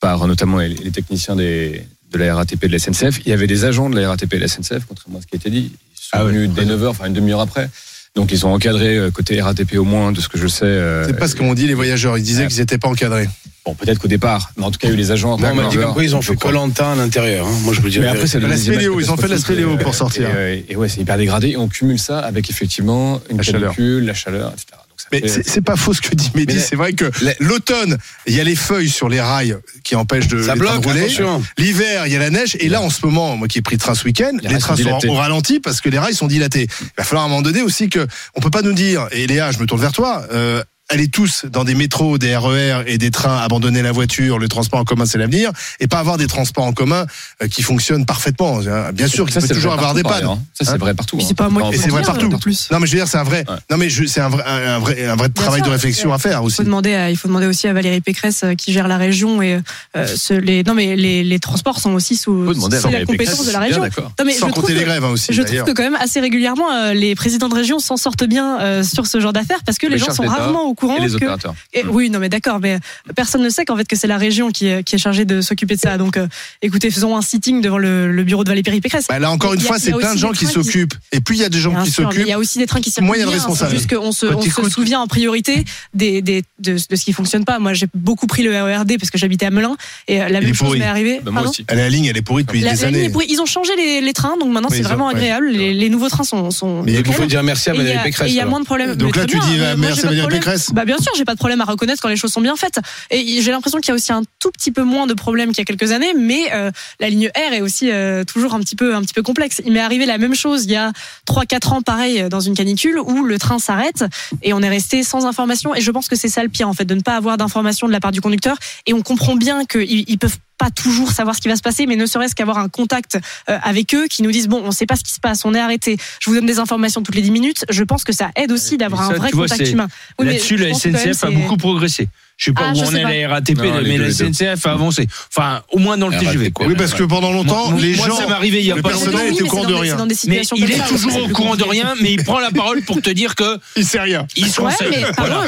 par 0.01 0.27
notamment 0.27 0.59
les, 0.59 0.69
les 0.69 0.91
techniciens 0.91 1.37
des, 1.37 1.83
de 2.13 2.19
la 2.19 2.35
RATP 2.35 2.65
et 2.65 2.69
de 2.69 2.73
la 2.73 2.79
SNCF. 2.79 3.21
Il 3.25 3.29
y 3.29 3.33
avait 3.33 3.47
des 3.47 3.65
agents 3.65 3.91
de 3.91 3.99
la 4.01 4.09
RATP 4.09 4.33
et 4.35 4.37
de 4.37 4.43
la 4.43 4.49
SNCF, 4.49 4.85
contrairement 4.89 5.19
à 5.19 5.23
ce 5.23 5.27
qui 5.27 5.35
a 5.35 5.37
été 5.37 5.51
dit. 5.51 5.71
Ils 5.73 6.01
sont 6.03 6.09
Ah 6.13 6.25
venus 6.25 6.51
dès 6.51 6.65
9h, 6.65 6.89
enfin 6.89 7.07
une 7.07 7.13
demi-heure 7.13 7.41
après. 7.41 7.69
Donc 8.17 8.33
ils 8.33 8.45
ont 8.45 8.53
encadré 8.53 8.97
euh, 8.97 9.11
côté 9.13 9.41
RATP 9.41 9.75
au 9.77 9.85
moins, 9.85 10.11
de 10.11 10.21
ce 10.21 10.29
que 10.29 10.37
je 10.39 10.49
sais. 10.49 10.65
euh, 10.65 11.07
C'est 11.07 11.13
pas 11.17 11.29
ce 11.29 11.37
qu'ont 11.37 11.55
dit 11.55 11.67
les 11.69 11.75
voyageurs. 11.75 12.19
Ils 12.19 12.25
disaient 12.25 12.43
Ouais. 12.43 12.49
qu'ils 12.49 12.59
n'étaient 12.59 12.79
pas 12.79 12.89
encadrés. 12.89 13.29
Bon, 13.65 13.75
peut-être 13.75 13.99
qu'au 14.01 14.09
départ, 14.09 14.51
mais 14.57 14.65
en 14.65 14.71
tout 14.71 14.79
cas, 14.79 14.89
il 14.89 14.91
y 14.91 14.93
a 14.93 14.97
eu 14.97 14.99
les 14.99 15.11
agents. 15.13 15.37
Moi, 15.39 15.49
on 15.51 15.53
dit 15.55 15.77
D'accord. 15.77 15.85
comme 15.85 15.93
quoi 15.95 16.03
ils 16.05 16.17
ont 16.17 16.23
fait. 16.23 16.35
Colanta 16.35 16.93
à 16.93 16.95
l'intérieur. 16.97 17.47
hein. 17.47 17.53
Moi, 17.63 17.75
je 17.75 17.81
vous 17.83 17.91
dis. 17.91 18.01
Mais 18.01 18.07
après, 18.09 18.27
c'est 18.27 18.41
La 18.41 18.57
spéléo, 18.57 18.99
ils 18.99 19.11
ont 19.13 19.17
fait 19.19 19.29
la 19.29 19.39
spéléo 19.39 19.77
pour 19.77 19.93
et- 19.93 19.97
sortir. 19.97 20.29
Et, 20.31 20.33
euh, 20.35 20.61
et 20.71 20.77
ouais, 20.77 20.89
c'est 20.89 21.03
hyper 21.03 21.19
dégradé. 21.19 21.51
Et 21.51 21.57
on 21.59 21.69
cumule 21.69 21.99
ça 21.99 22.19
avec 22.21 22.49
effectivement 22.51 23.21
une 23.31 23.37
La 23.37 23.43
chaleur. 23.43 23.75
canicule, 23.77 24.07
la 24.07 24.15
chaleur, 24.15 24.49
etc. 24.55 24.80
Mais 25.13 25.23
c'est 25.27 25.49
c'est 25.49 25.61
pas 25.61 25.77
faux 25.77 25.93
ce 25.95 26.01
que 26.01 26.15
dit 26.15 26.31
Mehdi. 26.35 26.61
C'est 26.61 26.77
vrai 26.77 26.93
que 26.93 27.11
la- 27.23 27.35
l'automne, 27.41 27.99
il 28.27 28.35
y 28.35 28.41
a 28.41 28.45
les 28.45 28.55
feuilles 28.57 28.89
sur 28.89 29.09
les 29.09 29.21
rails 29.21 29.57
qui 29.83 29.97
empêchent 29.97 30.29
de, 30.29 30.43
Ça 30.43 30.55
bloque, 30.55 30.81
de 30.83 30.87
rouler. 30.89 31.01
attention. 31.03 31.43
L'hiver, 31.59 32.07
il 32.07 32.13
y 32.13 32.17
a 32.17 32.19
la 32.21 32.31
neige. 32.31 32.57
Et 32.61 32.69
là, 32.69 32.81
en 32.81 32.91
ce 32.91 33.05
moment, 33.05 33.37
moi 33.37 33.49
qui 33.49 33.59
ai 33.59 33.63
pris 33.63 33.75
le 33.77 33.81
train 33.81 33.95
ce 33.95 34.05
week-end, 34.05 34.33
Les 34.43 34.59
trains 34.59 34.77
sont 34.77 35.01
sont 35.01 35.09
au 35.09 35.15
ralenti 35.15 35.59
parce 35.61 35.81
que 35.81 35.89
les 35.89 35.99
rails 35.99 36.15
sont 36.15 36.27
dilatés. 36.29 36.69
Il 36.81 36.87
va 36.99 37.05
falloir 37.05 37.25
à 37.25 37.27
un 37.27 37.29
moment 37.31 37.43
donné 37.43 37.63
aussi 37.63 37.89
que 37.89 38.07
on 38.35 38.41
peut 38.41 38.51
pas 38.51 38.63
nous 38.63 38.73
dire. 38.73 39.09
Et 39.13 39.27
Léa, 39.27 39.51
je 39.53 39.59
me 39.59 39.67
tourne 39.67 39.81
vers 39.81 39.93
toi. 39.93 40.25
Euh, 40.33 40.63
allez 40.91 41.09
tous 41.09 41.45
dans 41.51 41.65
des 41.65 41.75
métros, 41.75 42.19
des 42.19 42.37
RER 42.37 42.83
et 42.87 42.99
des 42.99 43.11
trains, 43.11 43.39
abandonner 43.39 43.81
la 43.83 43.93
voiture, 43.93 44.39
le 44.39 44.49
transport 44.49 44.81
en 44.81 44.85
commun 44.85 45.07
c'est 45.07 45.19
l'avenir, 45.19 45.51
et 45.81 45.87
pas 45.87 45.99
avoir 45.99 46.17
des 46.19 46.27
transports 46.27 46.65
en 46.65 46.73
commun 46.73 47.07
euh, 47.43 47.49
qui 47.49 47.63
fonctionnent 47.63 48.05
parfaitement. 48.05 48.59
Bien 48.93 49.07
sûr 49.09 49.27
qu'il 49.29 49.41
peut 49.41 49.49
toujours 49.49 49.73
avoir 49.73 49.95
des 49.95 50.03
pannes. 50.03 50.25
hein. 50.27 50.39
Ça, 50.55 50.65
c'est 50.65 50.71
Hein 50.73 50.77
vrai 50.77 50.95
partout. 50.95 51.19
Hein. 51.21 51.25
c'est 51.27 51.37
pas 51.37 51.49
moi 51.49 51.71
qui 51.71 51.79
c'est 51.79 51.89
vrai 51.89 52.03
partout. 52.03 52.29
Non, 52.71 52.79
mais 52.81 52.87
je 52.87 52.93
veux 52.93 52.99
dire, 52.99 53.09
c'est 53.09 53.19
un 53.19 53.23
vrai. 53.25 53.45
Ouais. 53.49 53.57
Non, 53.71 53.77
mais 53.77 53.89
c'est 53.91 54.21
un 54.21 54.29
vrai, 54.29 54.43
un, 54.47 54.79
vrai, 54.79 55.07
un 55.07 55.17
vrai 55.17 55.29
travail 55.31 55.63
de 55.63 55.69
réflexion 55.69 56.13
à 56.13 56.19
faire 56.19 56.41
Il 56.43 56.47
aussi. 56.47 56.57
faut 56.57 56.65
demander, 56.65 56.95
à- 56.95 57.11
il 57.11 57.17
faut 57.17 57.29
demander 57.29 57.47
aussi 57.47 57.67
à 57.69 57.73
Valérie 57.73 58.01
Pécresse 58.01 58.43
euh, 58.45 58.55
qui 58.55 58.73
gère 58.73 58.89
la 58.89 58.97
région 58.99 59.41
et 59.43 59.61
euh, 59.97 60.07
ce- 60.07 60.35
les, 60.35 60.63
non 60.65 60.75
mais 60.75 60.97
les, 60.97 61.23
les 61.25 61.39
transports 61.39 61.79
sont 61.79 61.93
aussi 61.93 62.17
sous, 62.17 62.45
la 62.45 62.53
compétence 62.55 63.07
Pécresse, 63.07 63.47
de 63.47 63.53
la 63.53 63.59
région. 63.61 63.83
Non, 63.83 64.25
mais 64.25 64.33
Sans 64.33 64.49
je 64.49 64.53
trouve 64.53 64.63
compter 64.65 64.75
les 64.75 64.81
que- 64.81 64.85
grèves 64.87 65.05
hein, 65.05 65.11
aussi. 65.11 65.33
Je 65.33 65.43
trouve 65.43 65.63
que 65.65 65.73
quand 65.73 65.83
même 65.83 65.97
assez 66.01 66.21
régulièrement 66.21 66.71
euh, 66.73 66.93
les 66.95 67.15
présidents 67.15 67.49
de 67.49 67.55
région 67.55 67.79
s'en 67.79 67.97
sortent 67.97 68.25
bien 68.25 68.61
euh, 68.61 68.83
sur 68.83 69.07
ce 69.07 69.21
genre 69.21 69.33
d'affaires 69.33 69.61
parce 69.65 69.79
que 69.79 69.87
les, 69.87 69.93
Les 69.95 69.99
gens 69.99 70.13
sont 70.13 70.25
rarement 70.27 70.65
au 70.65 70.75
courant 70.81 70.97
Et 70.97 71.01
les 71.03 71.09
que 71.11 71.17
opérateurs. 71.17 71.55
et- 71.73 71.85
oui, 71.85 72.11
non, 72.11 72.19
mais 72.19 72.29
d'accord, 72.29 72.59
mais 72.61 72.79
personne 73.15 73.43
ne 73.43 73.51
sait 73.51 73.65
qu'en 73.65 73.77
fait 73.77 73.87
que 73.87 73.97
c'est 73.97 74.07
la 74.09 74.17
région 74.19 74.51
qui 74.51 74.67
est, 74.67 74.83
qui 74.83 74.97
est 74.97 74.99
chargée 74.99 75.25
de 75.25 75.41
s'occuper 75.41 75.77
de 75.77 75.81
ça. 75.81 75.97
Donc, 75.99 76.17
euh, 76.17 76.27
écoutez, 76.63 76.91
faisons 76.91 77.17
un 77.17 77.23
sitting 77.23 77.61
devant 77.61 77.79
le, 77.79 78.11
le 78.11 78.25
bureau 78.25 78.43
de 78.45 78.49
Valérie 78.51 78.81
Pécresse. 78.81 79.07
Bah, 79.09 79.19
là 79.19 79.31
encore 79.31 79.55
une 79.55 79.61
a- 79.61 79.65
fois, 79.65 79.79
c'est 79.79 79.93
plein 79.93 80.15
de 80.15 80.19
gens 80.19 80.33
qui 80.33 80.47
s'occupent. 80.47 80.95
Et 81.13 81.21
plus 81.21 81.37
il 81.37 81.41
y 81.41 81.45
a 81.45 81.49
des 81.49 81.59
gens 81.61 81.71
Bien 81.71 81.85
qui 81.85 81.91
mais 82.01 82.07
il 82.09 82.11
y 82.11 82.17
s'occupent, 82.17 82.33
a 82.35 82.39
aussi 82.39 82.59
des 82.59 82.67
trains 82.67 82.81
qui 82.81 82.91
circulent 82.91 83.07
moins 83.07 83.17
il 83.17 83.21
y 83.21 83.23
a 83.23 83.27
de 83.27 83.31
responsables. 83.31 83.71
C'est 83.71 83.77
juste 83.77 83.95
qu'on 83.95 84.13
se, 84.13 84.27
on 84.27 84.69
souvient 84.71 85.01
en 85.01 85.07
priorité 85.07 85.65
des, 85.95 86.23
des, 86.23 86.43
de, 86.59 86.73
de 86.89 86.97
ce 86.97 87.05
qui 87.05 87.13
fonctionne 87.13 87.45
pas. 87.45 87.59
Moi, 87.59 87.75
j'ai 87.75 87.87
beaucoup 87.95 88.27
pris 88.27 88.43
le 88.43 88.51
RERD 88.51 88.99
parce 88.99 89.11
que 89.11 89.19
j'habitais 89.19 89.47
à 89.47 89.51
Melun 89.51 89.77
et 90.09 90.21
euh, 90.23 90.29
la 90.29 90.39
est 90.39 90.43
même 90.45 90.55
chose 90.55 90.79
m'est 90.79 90.85
arrivée. 90.85 91.21
Bah, 91.23 91.31
moi 91.31 91.43
Pardon 91.43 91.51
aussi. 91.51 91.65
la 91.71 91.89
ligne, 91.89 92.07
elle 92.07 92.17
est 92.17 92.23
pourrie 92.23 92.45
depuis 92.45 92.61
La- 92.61 92.75
des 92.75 92.83
la 92.83 92.89
années. 92.89 93.11
Ils 93.29 93.41
ont 93.41 93.47
changé 93.47 93.73
les, 93.77 94.01
les 94.01 94.13
trains, 94.13 94.37
donc 94.39 94.51
maintenant 94.53 94.69
c'est 94.71 94.83
vraiment 94.83 95.09
agréable. 95.09 95.49
Les, 95.51 95.89
nouveaux 95.91 96.09
trains 96.09 96.25
sont. 96.25 96.83
Mais 96.85 96.93
il 96.95 97.13
faut 97.13 97.27
dire 97.27 97.43
merci 97.43 97.71
à 97.71 97.75
Valérie 97.75 97.99
Pécresse. 98.05 98.31
il 98.31 98.35
y 98.37 98.41
a 98.41 98.47
moins 98.47 98.61
de 98.61 98.65
problèmes. 98.65 98.95
Donc 98.97 99.17
là, 99.17 99.25
tu 99.27 99.39
dis, 99.39 99.59
euh, 99.59 99.75
merci 99.77 100.03
de 100.03 100.07
Valérie. 100.09 100.29
Pécresse. 100.29 100.70
Bah 100.73 100.85
bien 100.85 100.99
sûr, 100.99 101.13
j'ai 101.17 101.25
pas 101.25 101.35
de 101.35 101.39
problème 101.39 101.61
à 101.61 101.65
reconnaître 101.65 102.01
quand 102.01 102.09
les 102.09 102.17
choses 102.17 102.33
sont 102.33 102.41
bien 102.41 102.57
faites. 102.57 102.81
Et 103.11 103.41
j'ai 103.43 103.51
l'impression 103.51 103.79
qu'il 103.81 103.89
y 103.89 103.93
a 103.93 103.95
aussi 103.95 104.13
un 104.13 104.23
tout 104.39 104.51
petit 104.51 104.71
peu 104.71 104.83
moins 104.83 105.07
de 105.07 105.15
problèmes 105.15 105.51
qu'il 105.51 105.59
y 105.59 105.63
a 105.63 105.65
quelques 105.65 105.93
années, 105.93 106.15
mais 106.17 106.53
euh, 106.53 106.71
la 107.01 107.09
ligne 107.09 107.31
R 107.37 107.53
est 107.53 107.61
aussi 107.61 107.91
euh, 107.91 108.25
toujours 108.25 108.55
un 108.55 108.61
petit 108.61 108.77
peu 108.77 108.95
un 108.95 109.03
petit 109.03 109.15
peu 109.15 109.23
complexe. 109.23 109.61
Il 109.65 109.73
m'est 109.73 109.81
arrivé 109.81 110.07
la 110.07 110.19
même 110.19 110.35
chose 110.35 110.65
il 110.65 110.71
y 110.71 110.77
a 110.77 110.93
3-4 111.29 111.75
ans, 111.75 111.83
pareil, 111.83 112.29
dans 112.29 112.41
une 112.41 112.55
canicule 112.55 112.99
où 112.99 113.25
le 113.25 113.39
train 113.39 113.59
s'arrête 113.59 114.05
et 114.43 114.53
on 114.53 114.61
est 114.61 114.69
resté 114.69 115.03
sans 115.03 115.27
information. 115.27 115.75
Et 115.75 115.81
je 115.81 115.91
pense 115.91 116.09
que 116.09 116.17
c'est 116.17 116.29
ça 116.29 116.43
le 116.43 116.49
pire 116.49 116.69
en 116.69 116.73
fait, 116.73 116.85
de 116.85 116.95
ne 116.95 117.01
pas 117.01 117.17
avoir 117.17 117.37
d'informations 117.37 117.87
de 117.87 117.93
la 117.93 118.01
part 118.01 118.13
du 118.13 118.21
conducteur. 118.21 118.57
Et 118.87 118.95
on 118.95 119.03
comprend 119.03 119.37
bien 119.37 119.65
qu'ils 119.65 120.09
ils 120.09 120.19
peuvent 120.19 120.39
pas 120.61 120.71
toujours 120.71 121.11
savoir 121.11 121.35
ce 121.35 121.41
qui 121.41 121.49
va 121.49 121.57
se 121.57 121.63
passer, 121.63 121.87
mais 121.87 121.97
ne 121.97 122.05
serait-ce 122.05 122.35
qu'avoir 122.35 122.59
un 122.59 122.69
contact 122.69 123.19
euh, 123.49 123.59
avec 123.63 123.95
eux 123.95 124.07
qui 124.09 124.23
nous 124.23 124.31
disent 124.31 124.47
bon, 124.47 124.61
on 124.63 124.73
sait 124.73 124.85
pas 124.85 124.95
ce 124.95 125.03
qui 125.03 125.13
se 125.13 125.19
passe, 125.19 125.47
on 125.47 125.55
est 125.55 125.59
arrêté. 125.59 125.97
Je 126.21 126.29
vous 126.29 126.37
donne 126.37 126.45
des 126.45 126.59
informations 126.59 127.03
toutes 127.03 127.15
les 127.15 127.23
10 127.23 127.31
minutes. 127.31 127.65
Je 127.71 127.83
pense 127.83 128.05
que 128.05 128.13
ça 128.13 128.31
aide 128.37 128.53
aussi 128.53 128.77
d'avoir 128.77 129.11
un 129.11 129.15
vrai 129.15 129.31
vois, 129.31 129.49
contact 129.49 129.71
humain. 129.71 129.89
Oui, 130.19 130.27
Là-dessus, 130.27 130.59
la 130.59 130.75
SNCF 130.75 131.25
a 131.25 131.31
beaucoup 131.31 131.57
progressé. 131.57 132.09
Je 132.41 132.47
sais 132.47 132.53
pas 132.55 132.63
Ah, 132.69 132.73
où 132.75 132.79
on 132.79 132.95
est 132.95 133.03
pas. 133.03 133.13
la 133.13 133.29
RATP, 133.29 133.59
Non, 133.59 133.83
mais 133.85 133.99
la. 133.99 134.11
SNCF 134.11 134.65
a 134.65 134.71
avancé. 134.73 135.07
Enfin, 135.37 135.61
au 135.73 135.79
moins 135.79 135.99
dans 135.99 136.09
le 136.09 136.19
TGV. 136.19 136.51
quoi. 136.53 136.67
Oui, 136.67 136.75
parce 136.75 136.95
que 136.95 137.03
pendant 137.03 137.33
longtemps, 137.33 137.71
Moi- 137.73 137.81
les 137.83 137.95
moi, 137.97 138.09
gens. 138.09 138.17
ça 138.17 138.27
m'est 138.29 138.33
arrivé 138.33 138.61
il 138.61 138.65
y 138.67 138.73
a 138.73 138.77
pas 138.77 138.93
longtemps. 138.93 139.11
Oui, 139.13 139.35
était 139.35 139.43
au 139.43 139.47
courant 139.47 139.65
de 139.67 139.75
rien. 139.75 139.97
Mais 140.27 140.41
il 140.57 140.71
est 140.73 140.87
toujours 140.89 141.17
au 141.23 141.29
courant 141.29 141.55
de 141.57 141.65
rien, 141.65 141.93
mais 142.01 142.13
il 142.13 142.25
prend 142.25 142.39
la 142.41 142.51
parole 142.51 142.81
pour 142.81 143.03
te 143.03 143.11
dire 143.11 143.35
que 143.35 143.59
Il 143.77 143.85
sait 143.85 144.01
rien. 144.01 144.27
il 144.37 144.47
se 144.51 144.59
Voilà. 144.59 144.79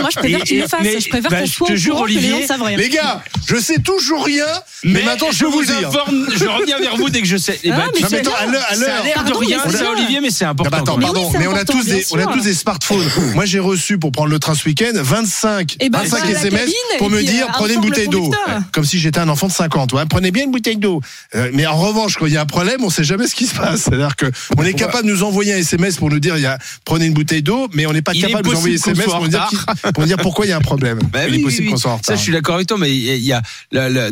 moi 0.01 0.11
je 0.13 0.19
préfère 0.19 0.41
que 0.41 0.45
tu 0.45 0.61
le 0.61 0.69
fasses. 0.69 0.81
mais- 0.83 1.01
je 1.01 1.09
préfère 1.09 1.31
bah, 1.31 1.41
qu'on 1.41 1.47
je 1.47 1.51
soit 1.53 1.69
te 1.69 1.73
au 1.73 1.77
jure, 1.77 1.97
que 1.97 2.03
Olivier. 2.03 2.47
Les 2.77 2.89
gars, 2.91 3.23
je 3.49 3.57
sais 3.57 3.79
toujours 3.79 4.27
rien, 4.27 4.45
mais, 4.85 5.03
maintenant 5.03 5.29
je 5.33 5.47
vous 5.47 5.63
informe, 5.73 6.27
je 6.37 6.45
reviens 6.45 6.79
vers 6.79 6.97
vous 6.97 7.09
dès 7.09 7.23
que 7.23 7.27
je 7.27 7.39
sais. 7.39 7.59
Eh 7.65 7.71
Ah, 7.73 7.87
ben, 7.95 8.07
c'est 8.07 8.19
attends, 8.21 8.33
à 8.39 8.45
l'heure, 8.47 8.67
à 8.69 8.75
Ça 8.75 8.81
l'heure. 8.87 9.01
a 9.01 9.05
l'air 9.05 9.25
de 9.25 9.33
rien, 9.33 9.61
mais 9.65 9.73
c'est. 9.73 9.87
Olivier, 9.87 10.21
mais 10.21 10.31
c'est 10.31 10.45
important. 10.45 10.77
attends, 10.77 10.99
pardon, 10.99 11.33
mais 11.39 11.47
on 11.47 11.55
a 11.55 11.65
tous 11.65 11.85
des, 11.87 12.05
on 12.13 12.19
a 12.19 12.23
sûr. 12.25 12.33
tous 12.33 12.43
des 12.43 12.55
smartphones. 12.55 13.09
Moi, 13.35 13.47
j'ai 13.47 13.61
reçu 13.61 13.97
pour 13.99 14.13
prendre 14.13 14.29
le 14.29 14.39
train 14.39 14.55
ce 14.55 14.67
week-end 14.67 14.93
25, 14.95 15.77
Eh 15.81 15.89
ben, 15.89 16.01
25 16.01 16.19
va 16.19 16.23
à 16.25 16.27
la 16.33 16.39
SMS 16.39 16.73
pour 16.99 17.11
me 17.11 17.17
puis, 17.19 17.27
dire 17.27 17.47
euh, 17.47 17.53
prenez 17.53 17.75
une 17.75 17.81
bouteille 17.81 18.09
d'eau, 18.09 18.31
comme 18.73 18.85
si 18.85 18.99
j'étais 18.99 19.19
un 19.21 19.29
enfant 19.29 19.47
de 19.49 19.53
50. 19.53 19.93
Ouais, 19.93 20.03
prenez 20.09 20.31
bien 20.31 20.45
une 20.45 20.51
bouteille 20.53 20.77
d'eau. 20.77 21.01
Euh, 21.35 21.51
mais 21.55 21.67
en 21.67 21.77
revanche, 21.77 22.17
quand 22.19 22.27
il 22.27 22.33
y 22.33 22.37
a 22.37 22.43
un 22.43 22.47
problème, 22.47 22.83
on 22.85 22.91
sait 22.91 23.05
jamais 23.05 23.27
ce 23.27 23.35
qui 23.35 23.47
se 23.47 23.55
passe. 23.55 23.83
C'est-à-dire 23.83 24.17
que 24.17 24.27
on 24.57 24.63
est 24.65 24.75
capable 24.75 25.07
de 25.07 25.13
nous 25.13 25.23
envoyer 25.23 25.55
un 25.55 25.59
SMS 25.59 25.97
pour 25.97 26.11
nous 26.11 26.21
dire 26.21 26.37
il 26.37 26.43
y 26.43 26.47
a 26.47 26.59
prenez 26.85 27.07
une 27.07 27.15
bouteille 27.15 27.43
d'eau, 27.43 27.69
mais 27.73 27.87
on 27.87 27.93
n'est 27.93 28.03
pas 28.03 28.13
Il 28.15 28.25
est 28.25 28.29
capable 28.29 28.45
de 28.45 28.51
nous 28.53 28.57
envoyer 28.59 28.77
possible 28.79 29.01
SMS 29.01 29.07
pour 29.13 29.21
nous, 29.23 29.29
dire, 29.29 29.49
soit 29.51 29.71
en 29.71 29.75
qui- 29.75 29.93
pour 29.93 30.03
nous 30.03 30.07
dire 30.09 30.17
pourquoi 30.19 30.47
il 30.47 30.51
y 30.51 30.53
a 30.53 30.57
un 30.57 30.61
problème. 30.61 30.99
Bah 31.13 31.27
il 31.27 31.33
oui, 31.35 31.41
est 31.41 31.43
possible 31.43 31.67
oui, 31.67 31.73
qu'on 31.73 31.77
soit 31.79 31.91
en 31.93 31.97
retard. 31.97 32.07
Ça, 32.07 32.17
je 32.17 32.23
suis 32.23 32.33
d'accord 32.33 32.57
avec 32.57 32.67
toi, 32.69 32.79
mais 32.79 32.91
il 32.95 33.17
y 33.19 33.33
a, 33.33 33.43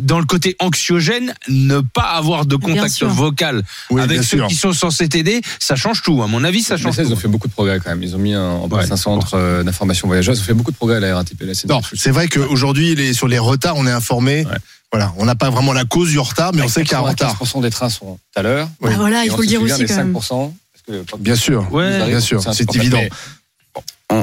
dans 0.01 0.19
le 0.19 0.25
côté 0.27 0.57
anxiogène, 0.59 1.35
ne 1.49 1.81
pas 1.81 2.03
avoir 2.03 2.47
de 2.47 2.57
contact 2.57 3.03
vocal 3.03 3.63
Oui, 3.91 4.01
avec 4.01 4.19
ceux 4.23 4.39
sûr. 4.39 4.47
qui 4.49 4.55
sont 4.55 4.73
censés 4.73 5.09
t'aider, 5.09 5.41
ça 5.59 5.77
change 5.77 6.03
tout. 6.03 6.23
À 6.23 6.27
mon 6.27 6.45
avis, 6.45 6.63
ça 6.63 6.77
change 6.77 6.97
ils 6.99 7.13
ont 7.13 7.17
fait 7.17 7.29
beaucoup 7.29 7.49
de 7.49 7.53
progrès 7.53 7.81
quand 7.83 7.91
même. 7.91 8.03
Ils 8.03 8.15
ont 8.15 8.19
mis 8.19 8.35
un- 8.35 8.43
en 8.51 8.69
place 8.69 8.87
Ouais. 8.87 8.93
un 8.93 8.97
centre 8.97 9.35
euh, 9.35 9.63
d'information 9.63 10.07
voyageurs. 10.07 10.35
Ils 10.35 10.41
ont 10.41 10.45
fait 10.45 10.55
beaucoup 10.55 10.71
de 10.71 10.77
progrès 10.77 10.97
à 10.97 11.01
la 11.01 11.15
RATP 11.17 11.43
la. 11.43 11.53
Non, 11.69 11.81
c'est 11.95 12.11
vrai 12.11 12.29
qu'aujourd'hui, 12.61 12.95
les- 12.95 13.15
sur 13.15 13.27
les 13.29 13.39
retards, 13.39 13.77
on 13.77 13.87
est 13.87 13.91
informé. 13.91 14.45
Ouais. 14.45 14.57
Voilà, 14.93 15.13
on 15.19 15.25
n'a 15.25 15.35
pas 15.37 15.51
vraiment 15.51 15.73
la 15.73 15.85
cause 15.85 16.11
du 16.11 16.19
retard, 16.19 16.53
mais 16.53 16.63
on 16.63 16.69
sait 16.69 16.83
qu'il 16.83 16.93
y 16.93 16.95
a 16.95 16.99
un 16.99 17.03
retard. 17.03 17.37
95% 17.39 17.61
des 17.63 17.71
trains 17.71 17.89
sont 17.89 18.19
à 18.35 18.43
l'heure. 18.43 18.69
Oui. 18.81 18.91
Ah, 18.93 18.99
voilà, 18.99 19.25
il 19.25 19.31
faut 19.31 19.41
le 19.41 19.47
dire 19.47 19.63
aussi 19.63 19.85
quand 19.87 19.97
même. 19.97 20.13
5%. 20.13 20.53
parce 20.87 21.05
que 21.15 21.17
Bien 21.19 21.37
sûr, 21.37 21.67
Ouais, 21.73 22.07
bien 22.09 22.21
sûr, 22.21 22.43
c'est 22.53 22.75
évident. 22.75 22.99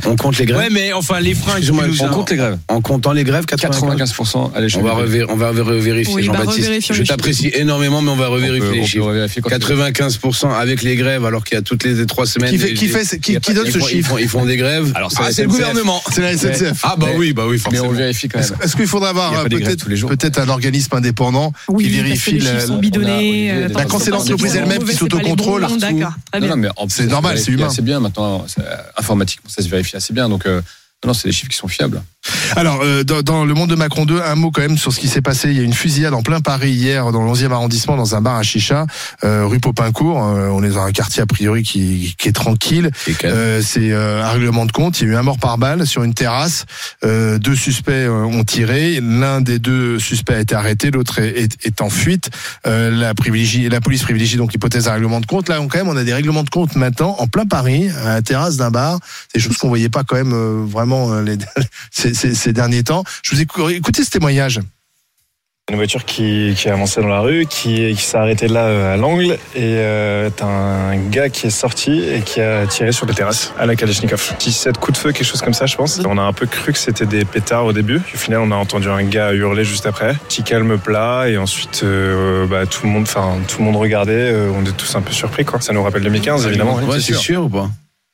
Mais 0.03 0.07
On, 0.07 0.11
on 0.11 0.15
compte 0.15 0.38
les 0.38 0.45
grèves. 0.45 0.57
Ouais, 0.59 0.69
mais 0.71 0.94
enfin, 0.94 1.19
les 1.19 1.33
freins 1.33 1.59
On 2.01 2.07
compte 2.09 2.29
les 2.31 2.38
grèves. 2.38 2.57
En 2.67 2.81
comptant 2.81 3.13
les 3.13 3.23
grèves, 3.23 3.45
95. 3.45 4.11
95% 4.13 4.51
à 4.55 4.61
l'échelle. 4.61 4.81
On 4.81 4.85
va, 4.85 4.94
on 5.29 5.35
va 5.35 5.49
revérifier, 5.49 6.13
Oui, 6.13 6.27
bah, 6.27 6.33
Jean-Baptiste. 6.38 6.65
revérifions 6.67 6.95
Je 6.95 7.03
t'apprécie 7.03 7.51
énormément, 7.53 8.01
mais 8.01 8.11
on 8.11 8.15
va 8.15 8.25
On 8.25 8.27
peut- 8.27 8.33
revérifier 8.35 8.71
les 8.81 8.85
chiffres. 8.85 9.05
revérifier 9.05 9.41
quand 9.41 9.49
95% 9.49 10.49
avec 10.53 10.81
les 10.83 10.95
grèves, 10.95 11.25
alors 11.25 11.43
qu'il 11.43 11.55
y 11.55 11.57
a 11.60 11.62
toutes 11.62 11.83
les 11.83 12.05
trois 12.05 12.25
semaines. 12.25 12.50
Qui 12.51 12.57
fait, 12.57 12.74
qui 12.74 12.88
fait, 12.88 13.05
donne 13.53 13.65
ce 13.72 13.79
font, 13.79 13.88
ils 13.88 13.91
chiffre 13.98 14.10
font- 14.12 14.17
ils 14.17 14.29
font 14.29 14.45
des 14.45 14.57
grèves. 14.57 14.91
Alors, 14.95 15.12
c'est 15.12 15.17
Ah, 15.22 15.25
la 15.25 15.31
c'est 15.31 15.43
le 15.43 15.50
gouvernement. 15.50 16.01
C'est 16.12 16.22
la 16.22 16.33
SNCF. 16.38 16.79
Ah 16.83 16.95
bah 16.98 17.07
Mais- 17.12 17.17
oui, 17.17 17.33
bah 17.33 17.43
oui, 17.45 17.53
Mais 17.53 17.57
forcément. 17.60 17.86
on 17.88 17.91
vérifie 17.91 18.27
quand 18.27 18.39
même. 18.39 18.50
Est-ce 18.63 18.75
qu'il 18.75 18.88
faudrait 18.88 19.10
avoir 19.10 19.33
euh, 19.39 19.43
peut-être 19.43 20.39
un 20.39 20.50
organisme 20.50 20.95
indépendant 20.95 21.53
qui 21.77 21.88
vérifie 21.89 22.33
les 22.33 22.39
la- 22.39 22.51
euh, 22.51 23.67
c'est 24.00 24.43
les 24.43 24.57
elle-même 24.57 24.83
qui 24.83 24.91
c'est 24.91 24.98
s'autocontrôle, 25.00 25.65
mais 26.55 26.67
C'est 26.89 27.05
normal, 27.07 27.38
c'est 27.38 27.51
humain. 27.51 27.67
assez 27.67 27.81
bien 27.81 28.00
maintenant. 28.00 28.45
c'est- 28.48 28.62
Informatiquement, 28.98 29.50
ça 29.50 29.62
se 29.63 29.69
vérifie 29.69 29.87
assez 29.96 30.13
bien. 30.13 30.27
Donc, 30.29 30.46
euh, 30.46 30.62
non, 31.06 31.13
c'est 31.13 31.27
des 31.27 31.32
chiffres 31.34 31.51
qui 31.51 31.58
sont 31.58 31.68
fiables. 31.68 32.01
Alors, 32.56 32.80
euh, 32.82 33.04
dans, 33.04 33.22
dans 33.22 33.46
le 33.46 33.54
monde 33.54 33.70
de 33.70 33.75
Macron 33.75 34.06
2, 34.06 34.20
un 34.20 34.36
mot 34.36 34.50
quand 34.51 34.62
même 34.62 34.77
sur 34.77 34.92
ce 34.92 35.00
qui 35.00 35.08
s'est 35.08 35.22
passé. 35.22 35.50
Il 35.51 35.58
y 35.58 35.60
a 35.60 35.63
une 35.63 35.74
fusillade 35.74 36.13
en 36.13 36.24
plein 36.24 36.42
Paris 36.42 36.72
hier, 36.72 37.12
dans 37.12 37.24
le 37.24 37.32
11e 37.32 37.51
arrondissement, 37.51 37.96
dans 37.96 38.16
un 38.16 38.22
bar 38.22 38.36
à 38.36 38.44
chicha, 38.44 38.86
euh, 39.24 39.46
rue 39.46 39.60
Popincourt. 39.60 40.22
Euh, 40.25 40.50
on 40.50 40.63
est 40.63 40.70
dans 40.70 40.82
un 40.82 40.92
quartier 40.92 41.22
a 41.22 41.25
priori 41.27 41.62
qui, 41.63 42.16
qui 42.18 42.27
est 42.30 42.34
tranquille. 42.34 42.89
C'est 43.62 43.94
un 43.94 44.27
règlement 44.30 44.66
de 44.66 44.72
compte. 44.72 45.00
Il 45.00 45.08
y 45.08 45.10
a 45.12 45.13
eu 45.13 45.16
un 45.16 45.22
mort 45.24 45.38
par 45.38 45.58
balle 45.60 45.86
sur 45.86 46.04
une 46.04 46.16
terrasse. 46.16 46.66
Deux 47.04 47.56
suspects 47.56 48.08
ont 48.10 48.44
tiré. 48.44 49.00
L'un 49.01 49.39
des 49.42 49.60
deux 49.60 50.00
suspects 50.00 50.34
a 50.34 50.39
été 50.39 50.56
arrêté, 50.56 50.89
l'autre 50.92 51.20
est, 51.20 51.38
est- 51.44 51.66
est 51.66 51.82
en 51.82 51.89
fuite. 51.92 52.30
La, 52.66 53.13
privilégie, 53.13 53.70
la 53.70 53.82
police 53.82 54.01
privilégie 54.04 54.38
donc 54.38 54.51
l'hypothèse 54.51 54.86
d'un 54.86 54.94
règlement 54.94 55.22
de 55.22 55.25
compte. 55.27 55.48
Là, 55.48 55.62
on, 55.62 55.68
quand 55.68 55.77
même, 55.77 55.89
on 55.89 55.96
a 55.98 56.04
des 56.04 56.13
règlements 56.13 56.44
de 56.44 56.50
compte 56.50 56.75
maintenant 56.75 57.16
en 57.20 57.27
plein 57.27 57.46
Paris, 57.46 57.89
à 58.04 58.16
la 58.16 58.22
terrasse 58.24 58.58
d'un 58.58 58.72
bar. 58.72 59.00
C'est 59.32 59.38
des 59.39 59.44
choses 59.46 59.58
qu'on 59.58 59.68
voyait 59.70 59.89
pas 59.89 60.04
quand 60.04 60.16
même 60.16 60.66
vraiment 60.66 60.87
euh, 60.96 61.22
les, 61.22 61.38
ces, 61.91 62.13
ces- 62.13 62.34
ces 62.36 62.53
derniers 62.53 62.84
temps. 62.84 63.03
Je 63.24 63.36
vous 63.36 63.41
ai 63.41 63.75
écouté 63.75 64.03
ce 64.03 64.10
témoignage. 64.10 64.60
Une 65.70 65.75
voiture 65.75 66.06
qui, 66.06 66.53
qui 66.56 66.70
a 66.70 66.74
avancé 66.75 67.01
dans 67.01 67.08
la 67.10 67.20
rue, 67.20 67.46
qui, 67.46 67.94
qui 67.94 68.01
s'est 68.01 68.15
arrêtée 68.15 68.48
là 68.48 68.67
euh, 68.67 68.94
à 68.94 68.96
l'angle, 68.96 69.34
et 69.53 69.60
euh, 69.63 70.29
t'as 70.34 70.46
un 70.46 70.96
gars 70.96 71.27
qui 71.27 71.48
est 71.48 71.50
sorti 71.50 72.06
et 72.08 72.22
qui 72.22 72.39
a 72.39 72.65
tiré 72.67 72.94
sur 72.94 73.06
la 73.06 73.13
terrasse 73.13 73.51
à 73.60 73.65
la 73.65 73.75
Kalachnikov. 73.75 74.36
17 74.39 74.77
coups 74.77 74.98
de 74.98 75.01
feu, 75.03 75.12
quelque 75.12 75.25
chose 75.27 75.41
comme 75.41 75.53
ça, 75.53 75.65
je 75.65 75.75
pense. 75.75 76.00
On 76.08 76.17
a 76.17 76.22
un 76.22 76.32
peu 76.32 76.46
cru 76.46 76.72
que 76.72 76.79
c'était 76.79 77.06
des 77.06 77.25
pétards 77.25 77.65
au 77.65 77.74
début. 77.74 77.98
Au 77.98 78.17
final, 78.17 78.39
on 78.39 78.51
a 78.51 78.56
entendu 78.56 78.88
un 78.88 79.03
gars 79.03 79.34
hurler 79.34 79.65
juste 79.65 79.86
après. 79.86 80.13
Petit 80.29 80.44
calme 80.44 80.77
plat, 80.77 81.25
et 81.27 81.38
ensuite, 81.38 81.82
euh, 81.84 82.48
bah, 82.48 82.65
tout 82.65 82.86
le 82.86 82.91
monde, 82.94 83.03
enfin, 83.03 83.36
tout 83.50 83.58
le 83.60 83.65
monde 83.65 83.75
regardait. 83.75 84.13
euh, 84.32 84.50
on 84.56 84.63
est 84.65 84.72
tous 84.77 84.96
un 84.96 85.01
peu 85.01 85.12
surpris, 85.12 85.44
quoi. 85.44 85.60
Ça 85.60 85.74
nous 85.74 85.84
rappelle 85.84 86.03
2015, 86.03 86.48
évidemment. 86.48 86.75
Ouais, 86.75 87.01
c'est 87.01 87.13
sûr 87.13 87.44
ou 87.44 87.50
pas? 87.50 87.70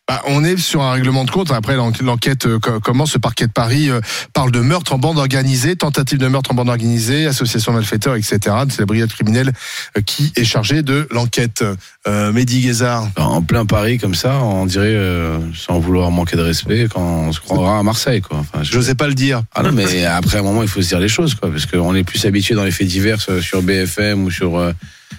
Bah, 0.10 0.22
on 0.27 0.43
est 0.43 0.57
sur 0.57 0.81
un 0.81 0.91
règlement 0.91 1.24
de 1.24 1.31
compte. 1.31 1.50
Après, 1.51 1.77
l'en- 1.77 1.93
l'enquête 2.01 2.45
euh, 2.45 2.60
co- 2.60 2.81
commence. 2.81 3.13
Le 3.13 3.22
parquet 3.22 3.48
de 3.48 3.53
Paris 3.53 3.89
euh, 3.89 4.01
parle 4.33 4.51
de 4.51 4.60
meurtre 4.60 4.91
en 4.91 4.98
bande 4.98 5.17
organisée, 5.17 5.77
tentative 5.77 6.17
de 6.19 6.27
meurtre 6.27 6.51
en 6.51 6.55
bande 6.55 6.67
organisée, 6.67 7.25
association 7.25 7.72
de 7.72 7.77
malfaiteurs, 7.77 8.15
etc. 8.15 8.38
C'est 8.69 8.79
la 8.79 8.86
brigade 8.86 9.07
criminelle 9.10 9.53
euh, 9.98 10.01
qui 10.01 10.33
est 10.36 10.43
chargée 10.43 10.81
de 10.81 11.07
l'enquête. 11.10 11.63
Euh, 12.05 12.33
Mehdi 12.33 12.60
Guézard. 12.60 13.07
En 13.15 13.41
plein 13.41 13.65
Paris, 13.65 13.98
comme 13.98 14.13
ça, 14.13 14.39
on 14.39 14.65
dirait, 14.65 14.88
euh, 14.88 15.39
sans 15.55 15.79
vouloir 15.79 16.12
manquer 16.12 16.36
de 16.36 16.41
respect, 16.41 16.89
quand 16.93 17.00
on 17.01 17.31
se 17.31 17.39
croira 17.39 17.79
à 17.79 17.83
Marseille, 17.83 18.19
quoi. 18.19 18.39
Enfin, 18.39 18.62
je- 18.62 18.75
n'osais 18.75 18.95
pas 18.95 19.07
le 19.07 19.13
dire. 19.13 19.41
Ah 19.55 19.63
non, 19.63 19.72
mais 19.72 20.03
après 20.03 20.38
un 20.39 20.43
moment, 20.43 20.63
il 20.63 20.67
faut 20.67 20.81
se 20.81 20.89
dire 20.89 21.00
les 21.00 21.07
choses, 21.07 21.33
quoi, 21.36 21.50
parce 21.50 21.65
qu'on 21.65 21.95
est 21.95 22.03
plus 22.03 22.25
habitué 22.25 22.55
dans 22.55 22.65
les 22.65 22.72
faits 22.72 22.88
divers 22.88 23.19
sur 23.22 23.62
BFM 23.62 24.25
ou 24.25 24.29
sur 24.31 24.57
euh, 24.57 24.74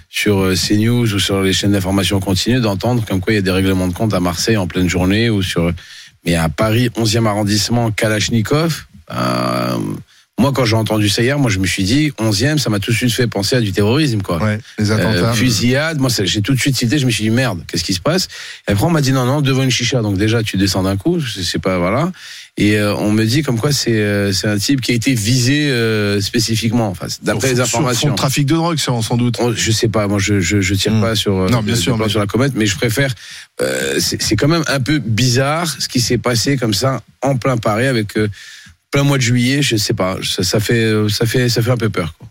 sur 0.09 0.39
euh, 0.39 0.55
CNews 0.55 1.13
ou 1.13 1.19
sur 1.19 1.41
les 1.41 1.53
chaînes 1.53 1.71
d'information 1.71 2.19
continue 2.19 2.59
d'entendre 2.59 3.03
comme 3.05 3.19
quoi 3.19 3.33
il 3.33 3.37
y 3.37 3.39
a 3.39 3.41
des 3.41 3.51
règlements 3.51 3.87
de 3.87 3.93
compte 3.93 4.13
à 4.13 4.19
Marseille 4.19 4.57
en 4.57 4.67
pleine 4.67 4.89
journée 4.89 5.29
ou 5.29 5.41
sur 5.41 5.71
mais 6.25 6.35
à 6.35 6.49
Paris 6.49 6.89
11e 6.95 7.27
arrondissement 7.27 7.91
Kalachnikov. 7.91 8.85
euh, 9.11 9.77
moi, 10.37 10.51
quand 10.53 10.65
j'ai 10.65 10.75
entendu 10.75 11.07
ça 11.07 11.21
hier, 11.23 11.39
moi, 11.39 11.49
je 11.49 11.59
me 11.59 11.65
suis 11.65 11.83
dit 11.83 12.11
11e, 12.19 12.57
ça 12.57 12.69
m'a 12.69 12.79
tout 12.79 12.91
de 12.91 12.95
suite 12.97 13.11
fait 13.13 13.25
penser 13.27 13.55
à 13.55 13.61
du 13.61 13.71
terrorisme, 13.71 14.21
quoi. 14.21 14.43
Ouais, 14.43 14.59
les 14.77 14.91
Euh, 14.91 14.95
attentats. 14.97 15.33
fusillade, 15.33 15.99
moi 15.99 16.09
j'ai 16.23 16.41
tout 16.41 16.53
de 16.53 16.59
suite 16.59 16.75
cité, 16.75 16.99
je 16.99 17.05
me 17.05 17.11
suis 17.11 17.23
dit 17.23 17.29
merde, 17.29 17.63
qu'est-ce 17.67 17.83
qui 17.85 17.93
se 17.93 18.01
passe? 18.01 18.27
Et 18.67 18.71
après 18.73 18.85
on 18.85 18.89
m'a 18.89 18.99
dit 19.01 19.13
non 19.13 19.25
non 19.25 19.41
devant 19.41 19.63
une 19.63 19.71
chicha, 19.71 20.01
donc 20.01 20.17
déjà 20.17 20.43
tu 20.43 20.57
descends 20.57 20.83
d'un 20.83 20.97
coup, 20.97 21.19
je 21.19 21.39
sais 21.41 21.59
pas 21.59 21.77
voilà. 21.79 22.11
Et 22.57 22.77
euh, 22.77 22.93
on 22.95 23.11
me 23.11 23.25
dit 23.25 23.43
comme 23.43 23.57
quoi 23.59 23.71
c'est 23.71 23.93
euh, 23.95 24.31
c'est 24.33 24.47
un 24.47 24.57
type 24.57 24.81
qui 24.81 24.91
a 24.91 24.95
été 24.95 25.13
visé 25.13 25.69
euh, 25.71 26.19
spécifiquement, 26.21 26.89
enfin 26.89 27.07
d'après 27.23 27.49
les 27.49 27.55
Sur- 27.55 27.65
sur 27.65 27.71
fond 27.71 27.77
informations. 27.79 28.11
de 28.11 28.15
trafic 28.15 28.45
de 28.45 28.55
drogue, 28.55 28.77
sans 28.77 29.01
sans 29.01 29.15
doute. 29.17 29.37
On- 29.39 29.53
je 29.53 29.71
sais 29.71 29.87
pas, 29.87 30.07
moi 30.07 30.19
je 30.19 30.41
je, 30.41 30.59
je 30.61 30.73
tire 30.75 30.93
Hmm. 30.93 31.01
pas 31.01 31.15
sur 31.15 31.33
euh, 31.37 31.49
Non, 31.49 31.61
bien 31.63 31.75
sûr, 31.75 31.97
mais- 31.97 32.09
sur 32.09 32.19
la 32.19 32.27
comète, 32.27 32.53
mais 32.55 32.65
je 32.65 32.75
préfère. 32.75 33.13
euh, 33.61 33.99
c'est 33.99 34.21
c'est 34.21 34.35
quand 34.35 34.49
même 34.49 34.63
un 34.67 34.79
peu 34.81 34.99
bizarre 34.99 35.73
ce 35.79 35.87
qui 35.87 36.01
s'est 36.01 36.17
passé 36.17 36.57
comme 36.57 36.73
ça 36.73 37.01
en 37.21 37.37
plein 37.37 37.55
Paris 37.57 37.87
avec 37.87 38.17
euh, 38.17 38.27
plein 38.95 39.03
mois 39.03 39.17
de 39.17 39.23
juillet, 39.23 39.61
je 39.61 39.75
sais 39.75 39.93
pas, 39.93 40.15
ça, 40.23 40.41
ça 40.41 40.61
fait 40.61 40.89
ça 41.09 41.25
fait 41.25 41.49
ça 41.49 41.61
fait 41.61 41.71
un 41.71 41.75
peu 41.75 41.89
peur. 41.89 42.13
Quoi. 42.17 42.29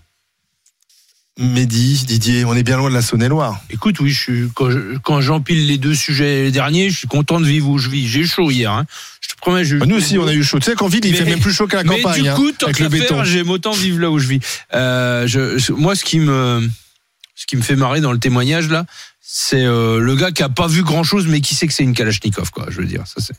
Mehdi, 1.38 2.04
Didier, 2.06 2.44
on 2.46 2.54
est 2.54 2.62
bien 2.62 2.78
loin 2.78 2.88
de 2.88 2.94
la 2.94 3.02
Saône-et-Loire. 3.02 3.60
Écoute, 3.68 3.98
oui, 4.00 4.08
je 4.10 4.18
suis, 4.20 4.48
quand, 4.54 4.70
je- 4.70 4.96
quand 4.98 5.20
j'empile 5.20 5.66
les 5.66 5.76
deux 5.78 5.94
sujets 5.94 6.50
derniers, 6.52 6.88
je 6.90 6.96
suis 6.96 7.08
content 7.08 7.38
de 7.40 7.44
vivre 7.44 7.68
où 7.68 7.76
je 7.76 7.90
vis. 7.90 8.06
J'ai 8.08 8.20
eu 8.20 8.26
chaud 8.26 8.50
hier. 8.50 8.70
Hein. 8.72 8.86
Je 9.20 9.28
te 9.28 9.34
promets. 9.36 9.64
je- 9.64 9.76
Bah, 9.76 9.84
Nous 9.84 9.96
aussi, 9.96 10.16
on 10.16 10.26
a 10.26 10.32
eu 10.32 10.42
chaud. 10.44 10.58
Tu 10.60 10.66
sais 10.66 10.74
qu'en 10.74 10.86
ville, 10.88 11.04
il 11.04 11.10
Mais- 11.10 11.18
fait 11.18 11.24
même 11.24 11.40
plus 11.40 11.52
chaud 11.52 11.66
qu'à 11.66 11.78
la 11.78 11.82
Mais 11.84 12.00
campagne. 12.00 12.22
du 12.22 12.28
hein, 12.30 12.34
coup, 12.34 12.50
tant 12.52 12.66
avec 12.66 12.76
qu'à 12.78 12.84
le 12.84 12.88
béton. 12.88 13.24
j'aime 13.24 13.50
autant 13.50 13.72
vivre 13.72 13.98
là 14.00 14.10
où 14.10 14.18
je 14.20 14.28
vis. 14.28 14.40
Euh, 14.74 15.26
je- 15.26 15.72
moi, 15.72 15.94
ce 15.96 16.04
qui 16.04 16.18
me, 16.20 16.66
ce 17.34 17.44
qui 17.46 17.56
me 17.56 17.62
fait 17.62 17.76
marrer 17.76 18.00
dans 18.00 18.12
le 18.12 18.18
témoignage 18.18 18.68
là, 18.70 18.86
c'est 19.20 19.64
euh, 19.64 19.98
le 19.98 20.14
gars 20.16 20.30
qui 20.30 20.42
a 20.44 20.48
pas 20.48 20.68
vu 20.68 20.82
grand 20.82 21.02
chose, 21.02 21.26
mais 21.26 21.40
qui 21.42 21.54
sait 21.56 21.66
que 21.66 21.72
c'est 21.74 21.82
une 21.84 21.94
Kalachnikov, 21.94 22.52
quoi. 22.52 22.66
Je 22.70 22.80
veux 22.80 22.86
dire, 22.86 23.02
ça 23.06 23.20
c'est, 23.20 23.34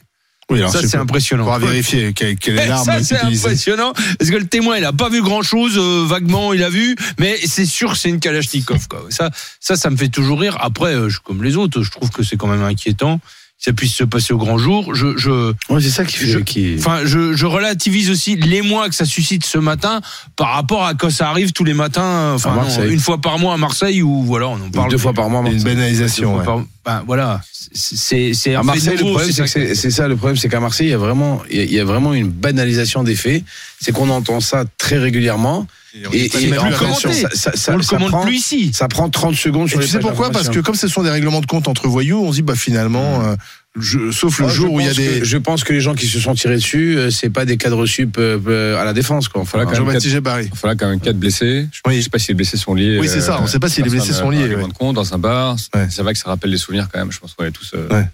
Oui, 0.51 0.59
alors, 0.59 0.71
ça 0.71 0.87
c'est 0.87 0.97
impressionnant. 0.97 1.43
On 1.47 1.51
va 1.51 1.57
vérifier 1.57 2.13
quelle, 2.13 2.35
quelle 2.37 2.59
est 2.59 2.67
l'arme 2.67 2.85
Ça 2.85 3.01
c'est 3.03 3.19
impressionnant 3.19 3.93
parce 4.19 4.29
que 4.29 4.35
le 4.35 4.45
témoin 4.45 4.77
il 4.77 4.85
a 4.85 4.93
pas 4.93 5.09
vu 5.09 5.23
grand 5.23 5.41
chose 5.41 5.77
vaguement 6.07 6.53
il 6.53 6.61
a 6.63 6.69
vu 6.69 6.95
mais 7.19 7.35
c'est 7.45 7.65
sûr 7.65 7.97
c'est 7.97 8.09
une 8.09 8.19
Kalachnikov 8.19 8.87
quoi. 8.87 9.03
Ça 9.09 9.31
ça 9.59 9.75
ça 9.75 9.89
me 9.89 9.97
fait 9.97 10.09
toujours 10.09 10.39
rire 10.39 10.55
après 10.59 10.93
euh, 10.93 11.09
je 11.09 11.19
comme 11.19 11.43
les 11.43 11.55
autres 11.57 11.81
je 11.81 11.89
trouve 11.89 12.11
que 12.11 12.21
c'est 12.21 12.37
quand 12.37 12.45
même 12.47 12.61
inquiétant 12.61 13.19
ça 13.57 13.73
puisse 13.73 13.95
se 13.95 14.03
passer 14.03 14.33
au 14.33 14.37
grand 14.37 14.59
jour 14.59 14.93
je 14.93 15.17
je 15.17 15.51
Ouais, 15.69 15.81
c'est 15.81 15.89
ça 15.89 16.05
qui 16.05 16.17
fait 16.17 16.27
Je- 16.27 16.39
qui. 16.39 16.75
Enfin, 16.77 16.99
je, 17.05 17.33
je 17.33 17.45
relativise 17.47 18.11
aussi 18.11 18.35
l'émoi 18.35 18.87
que 18.89 18.93
ça 18.95 19.05
suscite 19.05 19.45
ce 19.45 19.57
matin 19.57 19.99
par 20.35 20.49
rapport 20.49 20.85
à 20.85 20.93
quand 20.93 21.09
ça 21.09 21.29
arrive 21.29 21.53
tous 21.53 21.63
les 21.63 21.73
matins, 21.73 22.33
enfin 22.35 22.51
À 22.51 22.55
non, 22.83 22.89
une 22.89 22.99
fois 22.99 23.17
par 23.19 23.39
mois 23.39 23.53
à 23.55 23.57
Marseille 23.57 24.03
ou 24.03 24.23
voilà, 24.23 24.49
on 24.49 24.55
en 24.61 24.69
parle 24.69 24.91
deux 24.91 24.97
fois 24.99 25.13
par 25.13 25.29
mois. 25.29 25.39
Une 25.41 25.53
Marseille. 25.53 25.63
banalisation. 25.73 26.33
Deux 26.33 26.39
ouais. 26.39 26.45
par- 26.45 26.63
ben, 26.85 27.03
voilà, 27.07 27.41
c'est 27.73 28.33
c'est 28.33 28.61
Marseille, 28.61 28.95
le 28.97 29.03
nouveau, 29.03 29.15
problème, 29.17 29.31
c'est 29.31 29.43
que 29.43 29.73
c'est 29.75 29.89
ça. 29.91 30.07
Le 30.07 30.15
problème, 30.15 30.37
c'est 30.37 30.49
qu'à 30.49 30.59
Marseille, 30.59 30.87
il 30.87 30.91
y 30.91 30.93
a 30.93 30.97
vraiment, 30.97 31.41
il 31.49 31.57
y 31.57 31.59
a- 31.61 31.63
il 31.63 31.73
y 31.73 31.79
a 31.79 31.83
vraiment 31.85 32.13
une 32.13 32.29
banalisation 32.29 33.03
des 33.03 33.15
faits. 33.15 33.43
C'est 33.81 33.91
qu'on 33.91 34.09
entend 34.09 34.39
ça 34.39 34.65
très 34.77 34.97
régulièrement. 34.99 35.65
on 36.07 36.11
Et, 36.13 36.25
et 36.43 36.47
même 36.47 36.59
en 36.59 36.71
fait, 36.95 37.13
ça, 37.13 37.29
ça, 37.33 37.51
ça, 37.55 37.73
on 37.73 37.77
le 37.77 37.83
ça 37.83 37.95
commande 37.97 38.11
prend, 38.11 38.21
plus 38.23 38.35
ici. 38.35 38.71
ça 38.73 38.87
prend 38.87 39.09
30 39.09 39.35
secondes 39.35 39.67
sur 39.69 39.79
Et 39.79 39.81
les 39.81 39.87
tu 39.87 39.93
sais 39.93 39.99
pourquoi? 39.99 40.29
Parce 40.31 40.49
que 40.49 40.59
comme 40.59 40.75
ce 40.75 40.87
sont 40.87 41.03
des 41.03 41.09
règlements 41.09 41.41
de 41.41 41.45
compte 41.47 41.67
entre 41.67 41.87
voyous, 41.87 42.21
on 42.23 42.31
se 42.31 42.35
dit 42.37 42.41
bah 42.43 42.55
finalement, 42.55 43.21
euh, 43.23 43.35
je- 43.77 44.11
sauf 44.11 44.39
le 44.39 44.45
Moi, 44.45 44.53
jour 44.53 44.67
je 44.67 44.71
où 44.73 44.79
il 44.79 44.85
y 44.85 44.89
a 44.89 44.93
des. 44.93 45.19
que- 45.19 45.25
je 45.25 45.37
pense 45.37 45.63
que 45.63 45.73
les 45.73 45.81
gens 45.81 45.93
qui 45.95 46.07
se 46.07 46.19
sont 46.19 46.33
tirés 46.33 46.55
dessus, 46.55 46.97
euh, 46.97 47.09
c'est 47.11 47.29
pas 47.29 47.45
des 47.45 47.57
cadres 47.57 47.85
sup 47.85 48.17
euh, 48.17 48.39
euh, 48.47 48.77
à 48.79 48.85
la 48.85 48.93
défense, 48.93 49.27
quoi. 49.27 49.41
Enfin, 49.41 49.61
Voilà, 49.63 49.77
Jean-Baptiste 49.77 50.11
Gébari. 50.11 50.49
Il 50.51 50.57
fallait 50.57 50.75
quand 50.75 50.89
même 50.89 50.99
quatre 50.99 51.17
blessés. 51.17 51.67
Je 51.71 51.79
Oui. 51.87 51.97
ne 51.97 52.01
sais 52.01 52.09
pas 52.09 52.19
si 52.19 52.27
les 52.29 52.33
blessés 52.35 52.57
sont 52.57 52.73
liés. 52.73 52.97
Oui, 52.99 53.07
c'est 53.09 53.21
ça, 53.21 53.37
on 53.39 53.43
ne 53.43 53.47
sait 53.47 53.59
pas 53.59 53.69
si 53.69 53.81
les 53.81 53.89
blessés 53.89 54.13
sont 54.13 54.29
liés, 54.29 54.55
ouais. 54.55 54.63
compte 54.77 54.95
dans 54.95 55.13
un 55.13 55.17
bar. 55.17 55.57
Ouais. 55.73 55.87
C'est 55.89 56.01
vrai 56.03 56.13
que 56.13 56.19
ça 56.19 56.29
rappelle 56.29 56.51
des 56.51 56.57
souvenirs 56.57 56.87
quand 56.91 56.99
même. 56.99 57.11
Je 57.11 57.19
pense 57.19 57.33
qu'on 57.33 57.45
a 57.45 57.51
tous, 57.51 57.71
euh, 57.75 57.87
Ouais. 57.89 58.05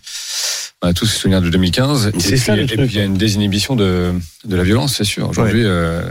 on 0.81 0.87
a 0.87 0.93
tous 0.93 1.05
ces 1.05 1.17
souvenirs 1.17 1.41
de 1.41 1.49
2015. 1.49 2.11
C'est 2.19 2.31
et 2.33 2.37
ça, 2.37 2.53
puis, 2.53 2.65
le 2.65 2.73
et 2.73 2.77
puis 2.87 2.95
il 2.95 2.97
y 2.97 3.01
a 3.01 3.05
une 3.05 3.17
désinhibition 3.17 3.75
de, 3.75 4.13
de 4.45 4.55
la 4.55 4.63
violence, 4.63 4.95
c'est 4.97 5.03
sûr. 5.03 5.29
Aujourd'hui, 5.29 5.63
euh, 5.63 6.01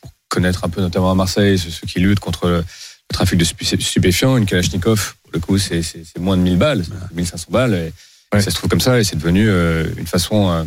pour 0.00 0.10
connaître 0.28 0.64
un 0.64 0.68
peu, 0.68 0.80
notamment 0.80 1.10
à 1.10 1.14
Marseille, 1.14 1.58
ceux 1.58 1.70
ceux 1.70 1.86
qui 1.86 2.00
luttent 2.00 2.20
contre 2.20 2.48
le, 2.48 2.56
le 2.58 3.14
trafic 3.14 3.38
de 3.38 3.44
stupé- 3.44 3.80
stupéfiants, 3.80 4.36
une 4.36 4.46
Kalachnikov, 4.46 5.14
pour 5.22 5.30
le 5.34 5.38
coup, 5.40 5.58
c'est 5.58 5.82
moins 6.18 6.36
de 6.36 6.42
1000 6.42 6.56
balles, 6.56 6.82
c'est 6.84 7.14
1500 7.16 7.46
balles. 7.50 7.74
Et, 7.74 7.92
Ouais. 8.34 8.40
Ça 8.40 8.50
se 8.50 8.56
trouve 8.56 8.68
comme 8.70 8.80
ça 8.80 8.98
et 8.98 9.04
c'est 9.04 9.16
devenu 9.16 9.48
euh, 9.48 9.86
une 9.96 10.06
façon 10.06 10.50
euh, 10.50 10.64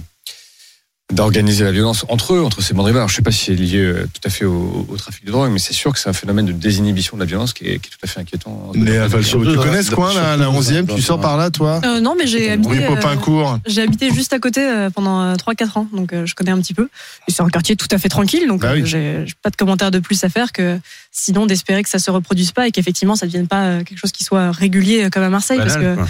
d'organiser 1.11 1.63
la 1.63 1.71
violence 1.71 2.05
entre 2.07 2.35
eux, 2.35 2.43
entre 2.43 2.61
ces 2.61 2.75
bandes 2.75 2.85
rivales. 2.85 2.99
Alors, 2.99 3.09
je 3.09 3.13
ne 3.13 3.15
sais 3.17 3.21
pas 3.23 3.31
si 3.31 3.45
c'est 3.45 3.55
lié 3.55 3.79
euh, 3.79 4.07
tout 4.13 4.21
à 4.25 4.29
fait 4.29 4.45
au, 4.45 4.85
au 4.87 4.95
trafic 4.95 5.25
de 5.25 5.31
drogue, 5.31 5.49
mais 5.51 5.57
c'est 5.57 5.73
sûr 5.73 5.91
que 5.91 5.97
c'est 5.97 6.07
un 6.07 6.13
phénomène 6.13 6.45
de 6.45 6.51
désinhibition 6.51 7.17
de 7.17 7.21
la 7.23 7.25
violence 7.25 7.51
qui 7.53 7.65
est, 7.65 7.79
qui 7.79 7.87
est 7.87 7.89
tout 7.89 7.97
à 8.03 8.07
fait 8.07 8.19
inquiétant. 8.19 8.71
Léa 8.75 9.07
Valchaud, 9.07 9.43
tu 9.43 9.57
connais 9.57 9.81
ce 9.81 9.89
coin, 9.89 10.13
là, 10.13 10.37
la 10.37 10.45
dans- 10.45 10.53
11e 10.61 10.85
Tu 10.95 11.01
sors 11.01 11.19
par 11.19 11.35
là, 11.35 11.49
toi 11.49 11.81
Euh, 11.83 11.99
non, 11.99 12.13
mais 12.15 12.27
j'ai 12.27 12.51
habité, 12.51 12.69
Rue 12.69 12.83
euh, 12.83 12.87
Popincourt. 12.95 13.57
j'ai 13.65 13.81
habité 13.81 14.13
juste 14.13 14.33
à 14.33 14.39
côté 14.39 14.61
euh, 14.61 14.91
pendant 14.91 15.23
euh, 15.23 15.33
3-4 15.33 15.79
ans, 15.79 15.87
donc 15.93 16.13
euh, 16.13 16.27
je 16.27 16.35
connais 16.35 16.51
un 16.51 16.61
petit 16.61 16.75
peu. 16.75 16.87
Et 17.27 17.31
c'est 17.31 17.41
un 17.41 17.49
quartier 17.49 17.75
tout 17.75 17.87
à 17.89 17.97
fait 17.97 18.09
tranquille, 18.09 18.47
donc 18.47 18.61
Bah 18.61 18.73
oui. 18.75 18.83
euh, 18.93 19.25
j'ai 19.25 19.33
pas 19.41 19.49
de 19.49 19.55
commentaire 19.55 19.89
de 19.89 19.97
plus 19.97 20.23
à 20.23 20.29
faire 20.29 20.51
que 20.51 20.77
sinon 21.11 21.47
d'espérer 21.47 21.81
que 21.81 21.89
ça 21.89 21.97
se 21.97 22.11
reproduise 22.11 22.51
pas 22.51 22.67
et 22.67 22.71
qu'effectivement 22.71 23.15
ça 23.15 23.25
devienne 23.25 23.47
pas 23.47 23.83
quelque 23.83 23.97
chose 23.97 24.11
qui 24.11 24.23
soit 24.23 24.51
régulier 24.51 25.09
comme 25.11 25.23
à 25.23 25.29
Marseille, 25.29 25.57
parce 25.57 25.73
Banal, 25.73 25.95
que 25.95 26.01
quoi. 26.01 26.07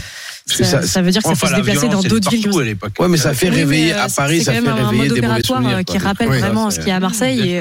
Ça, 0.57 0.63
ça- 0.65 0.81
ça 0.83 1.01
veut 1.01 1.11
dire 1.11 1.21
que 1.21 1.29
ça 1.29 1.35
peut 1.35 1.47
se 1.47 1.51
la 1.51 1.57
déplacer 1.59 1.79
violence, 1.87 2.03
dans 2.03 2.09
d'autres 2.09 2.29
villes. 2.29 2.75
pas 2.75 2.87
Ouais, 2.99 3.07
mais 3.09 3.17
ça 3.17 3.33
fait 3.33 3.49
Oui, 3.49 3.55
réveiller 3.55 3.93
euh, 3.93 4.03
à 4.03 4.09
c'est- 4.09 4.15
Paris, 4.15 4.39
c'est 4.39 4.43
ça 4.45 4.53
fait 4.53 4.61
même 4.61 4.69
un 4.71 4.75
réveiller 4.75 4.97
mode 4.97 5.03
des 5.03 5.09
mauvais 5.09 5.19
opératoire 5.19 5.59
souvenirs. 5.61 5.77
euh, 5.77 5.83
qui 5.83 5.97
rappelle 5.97 6.27
vraiment 6.29 6.69
ce 6.71 6.79
qu'il 6.79 6.87
y 6.89 6.91
a 6.91 6.95
à 6.95 6.99
Marseille 6.99 7.51
et, 7.51 7.59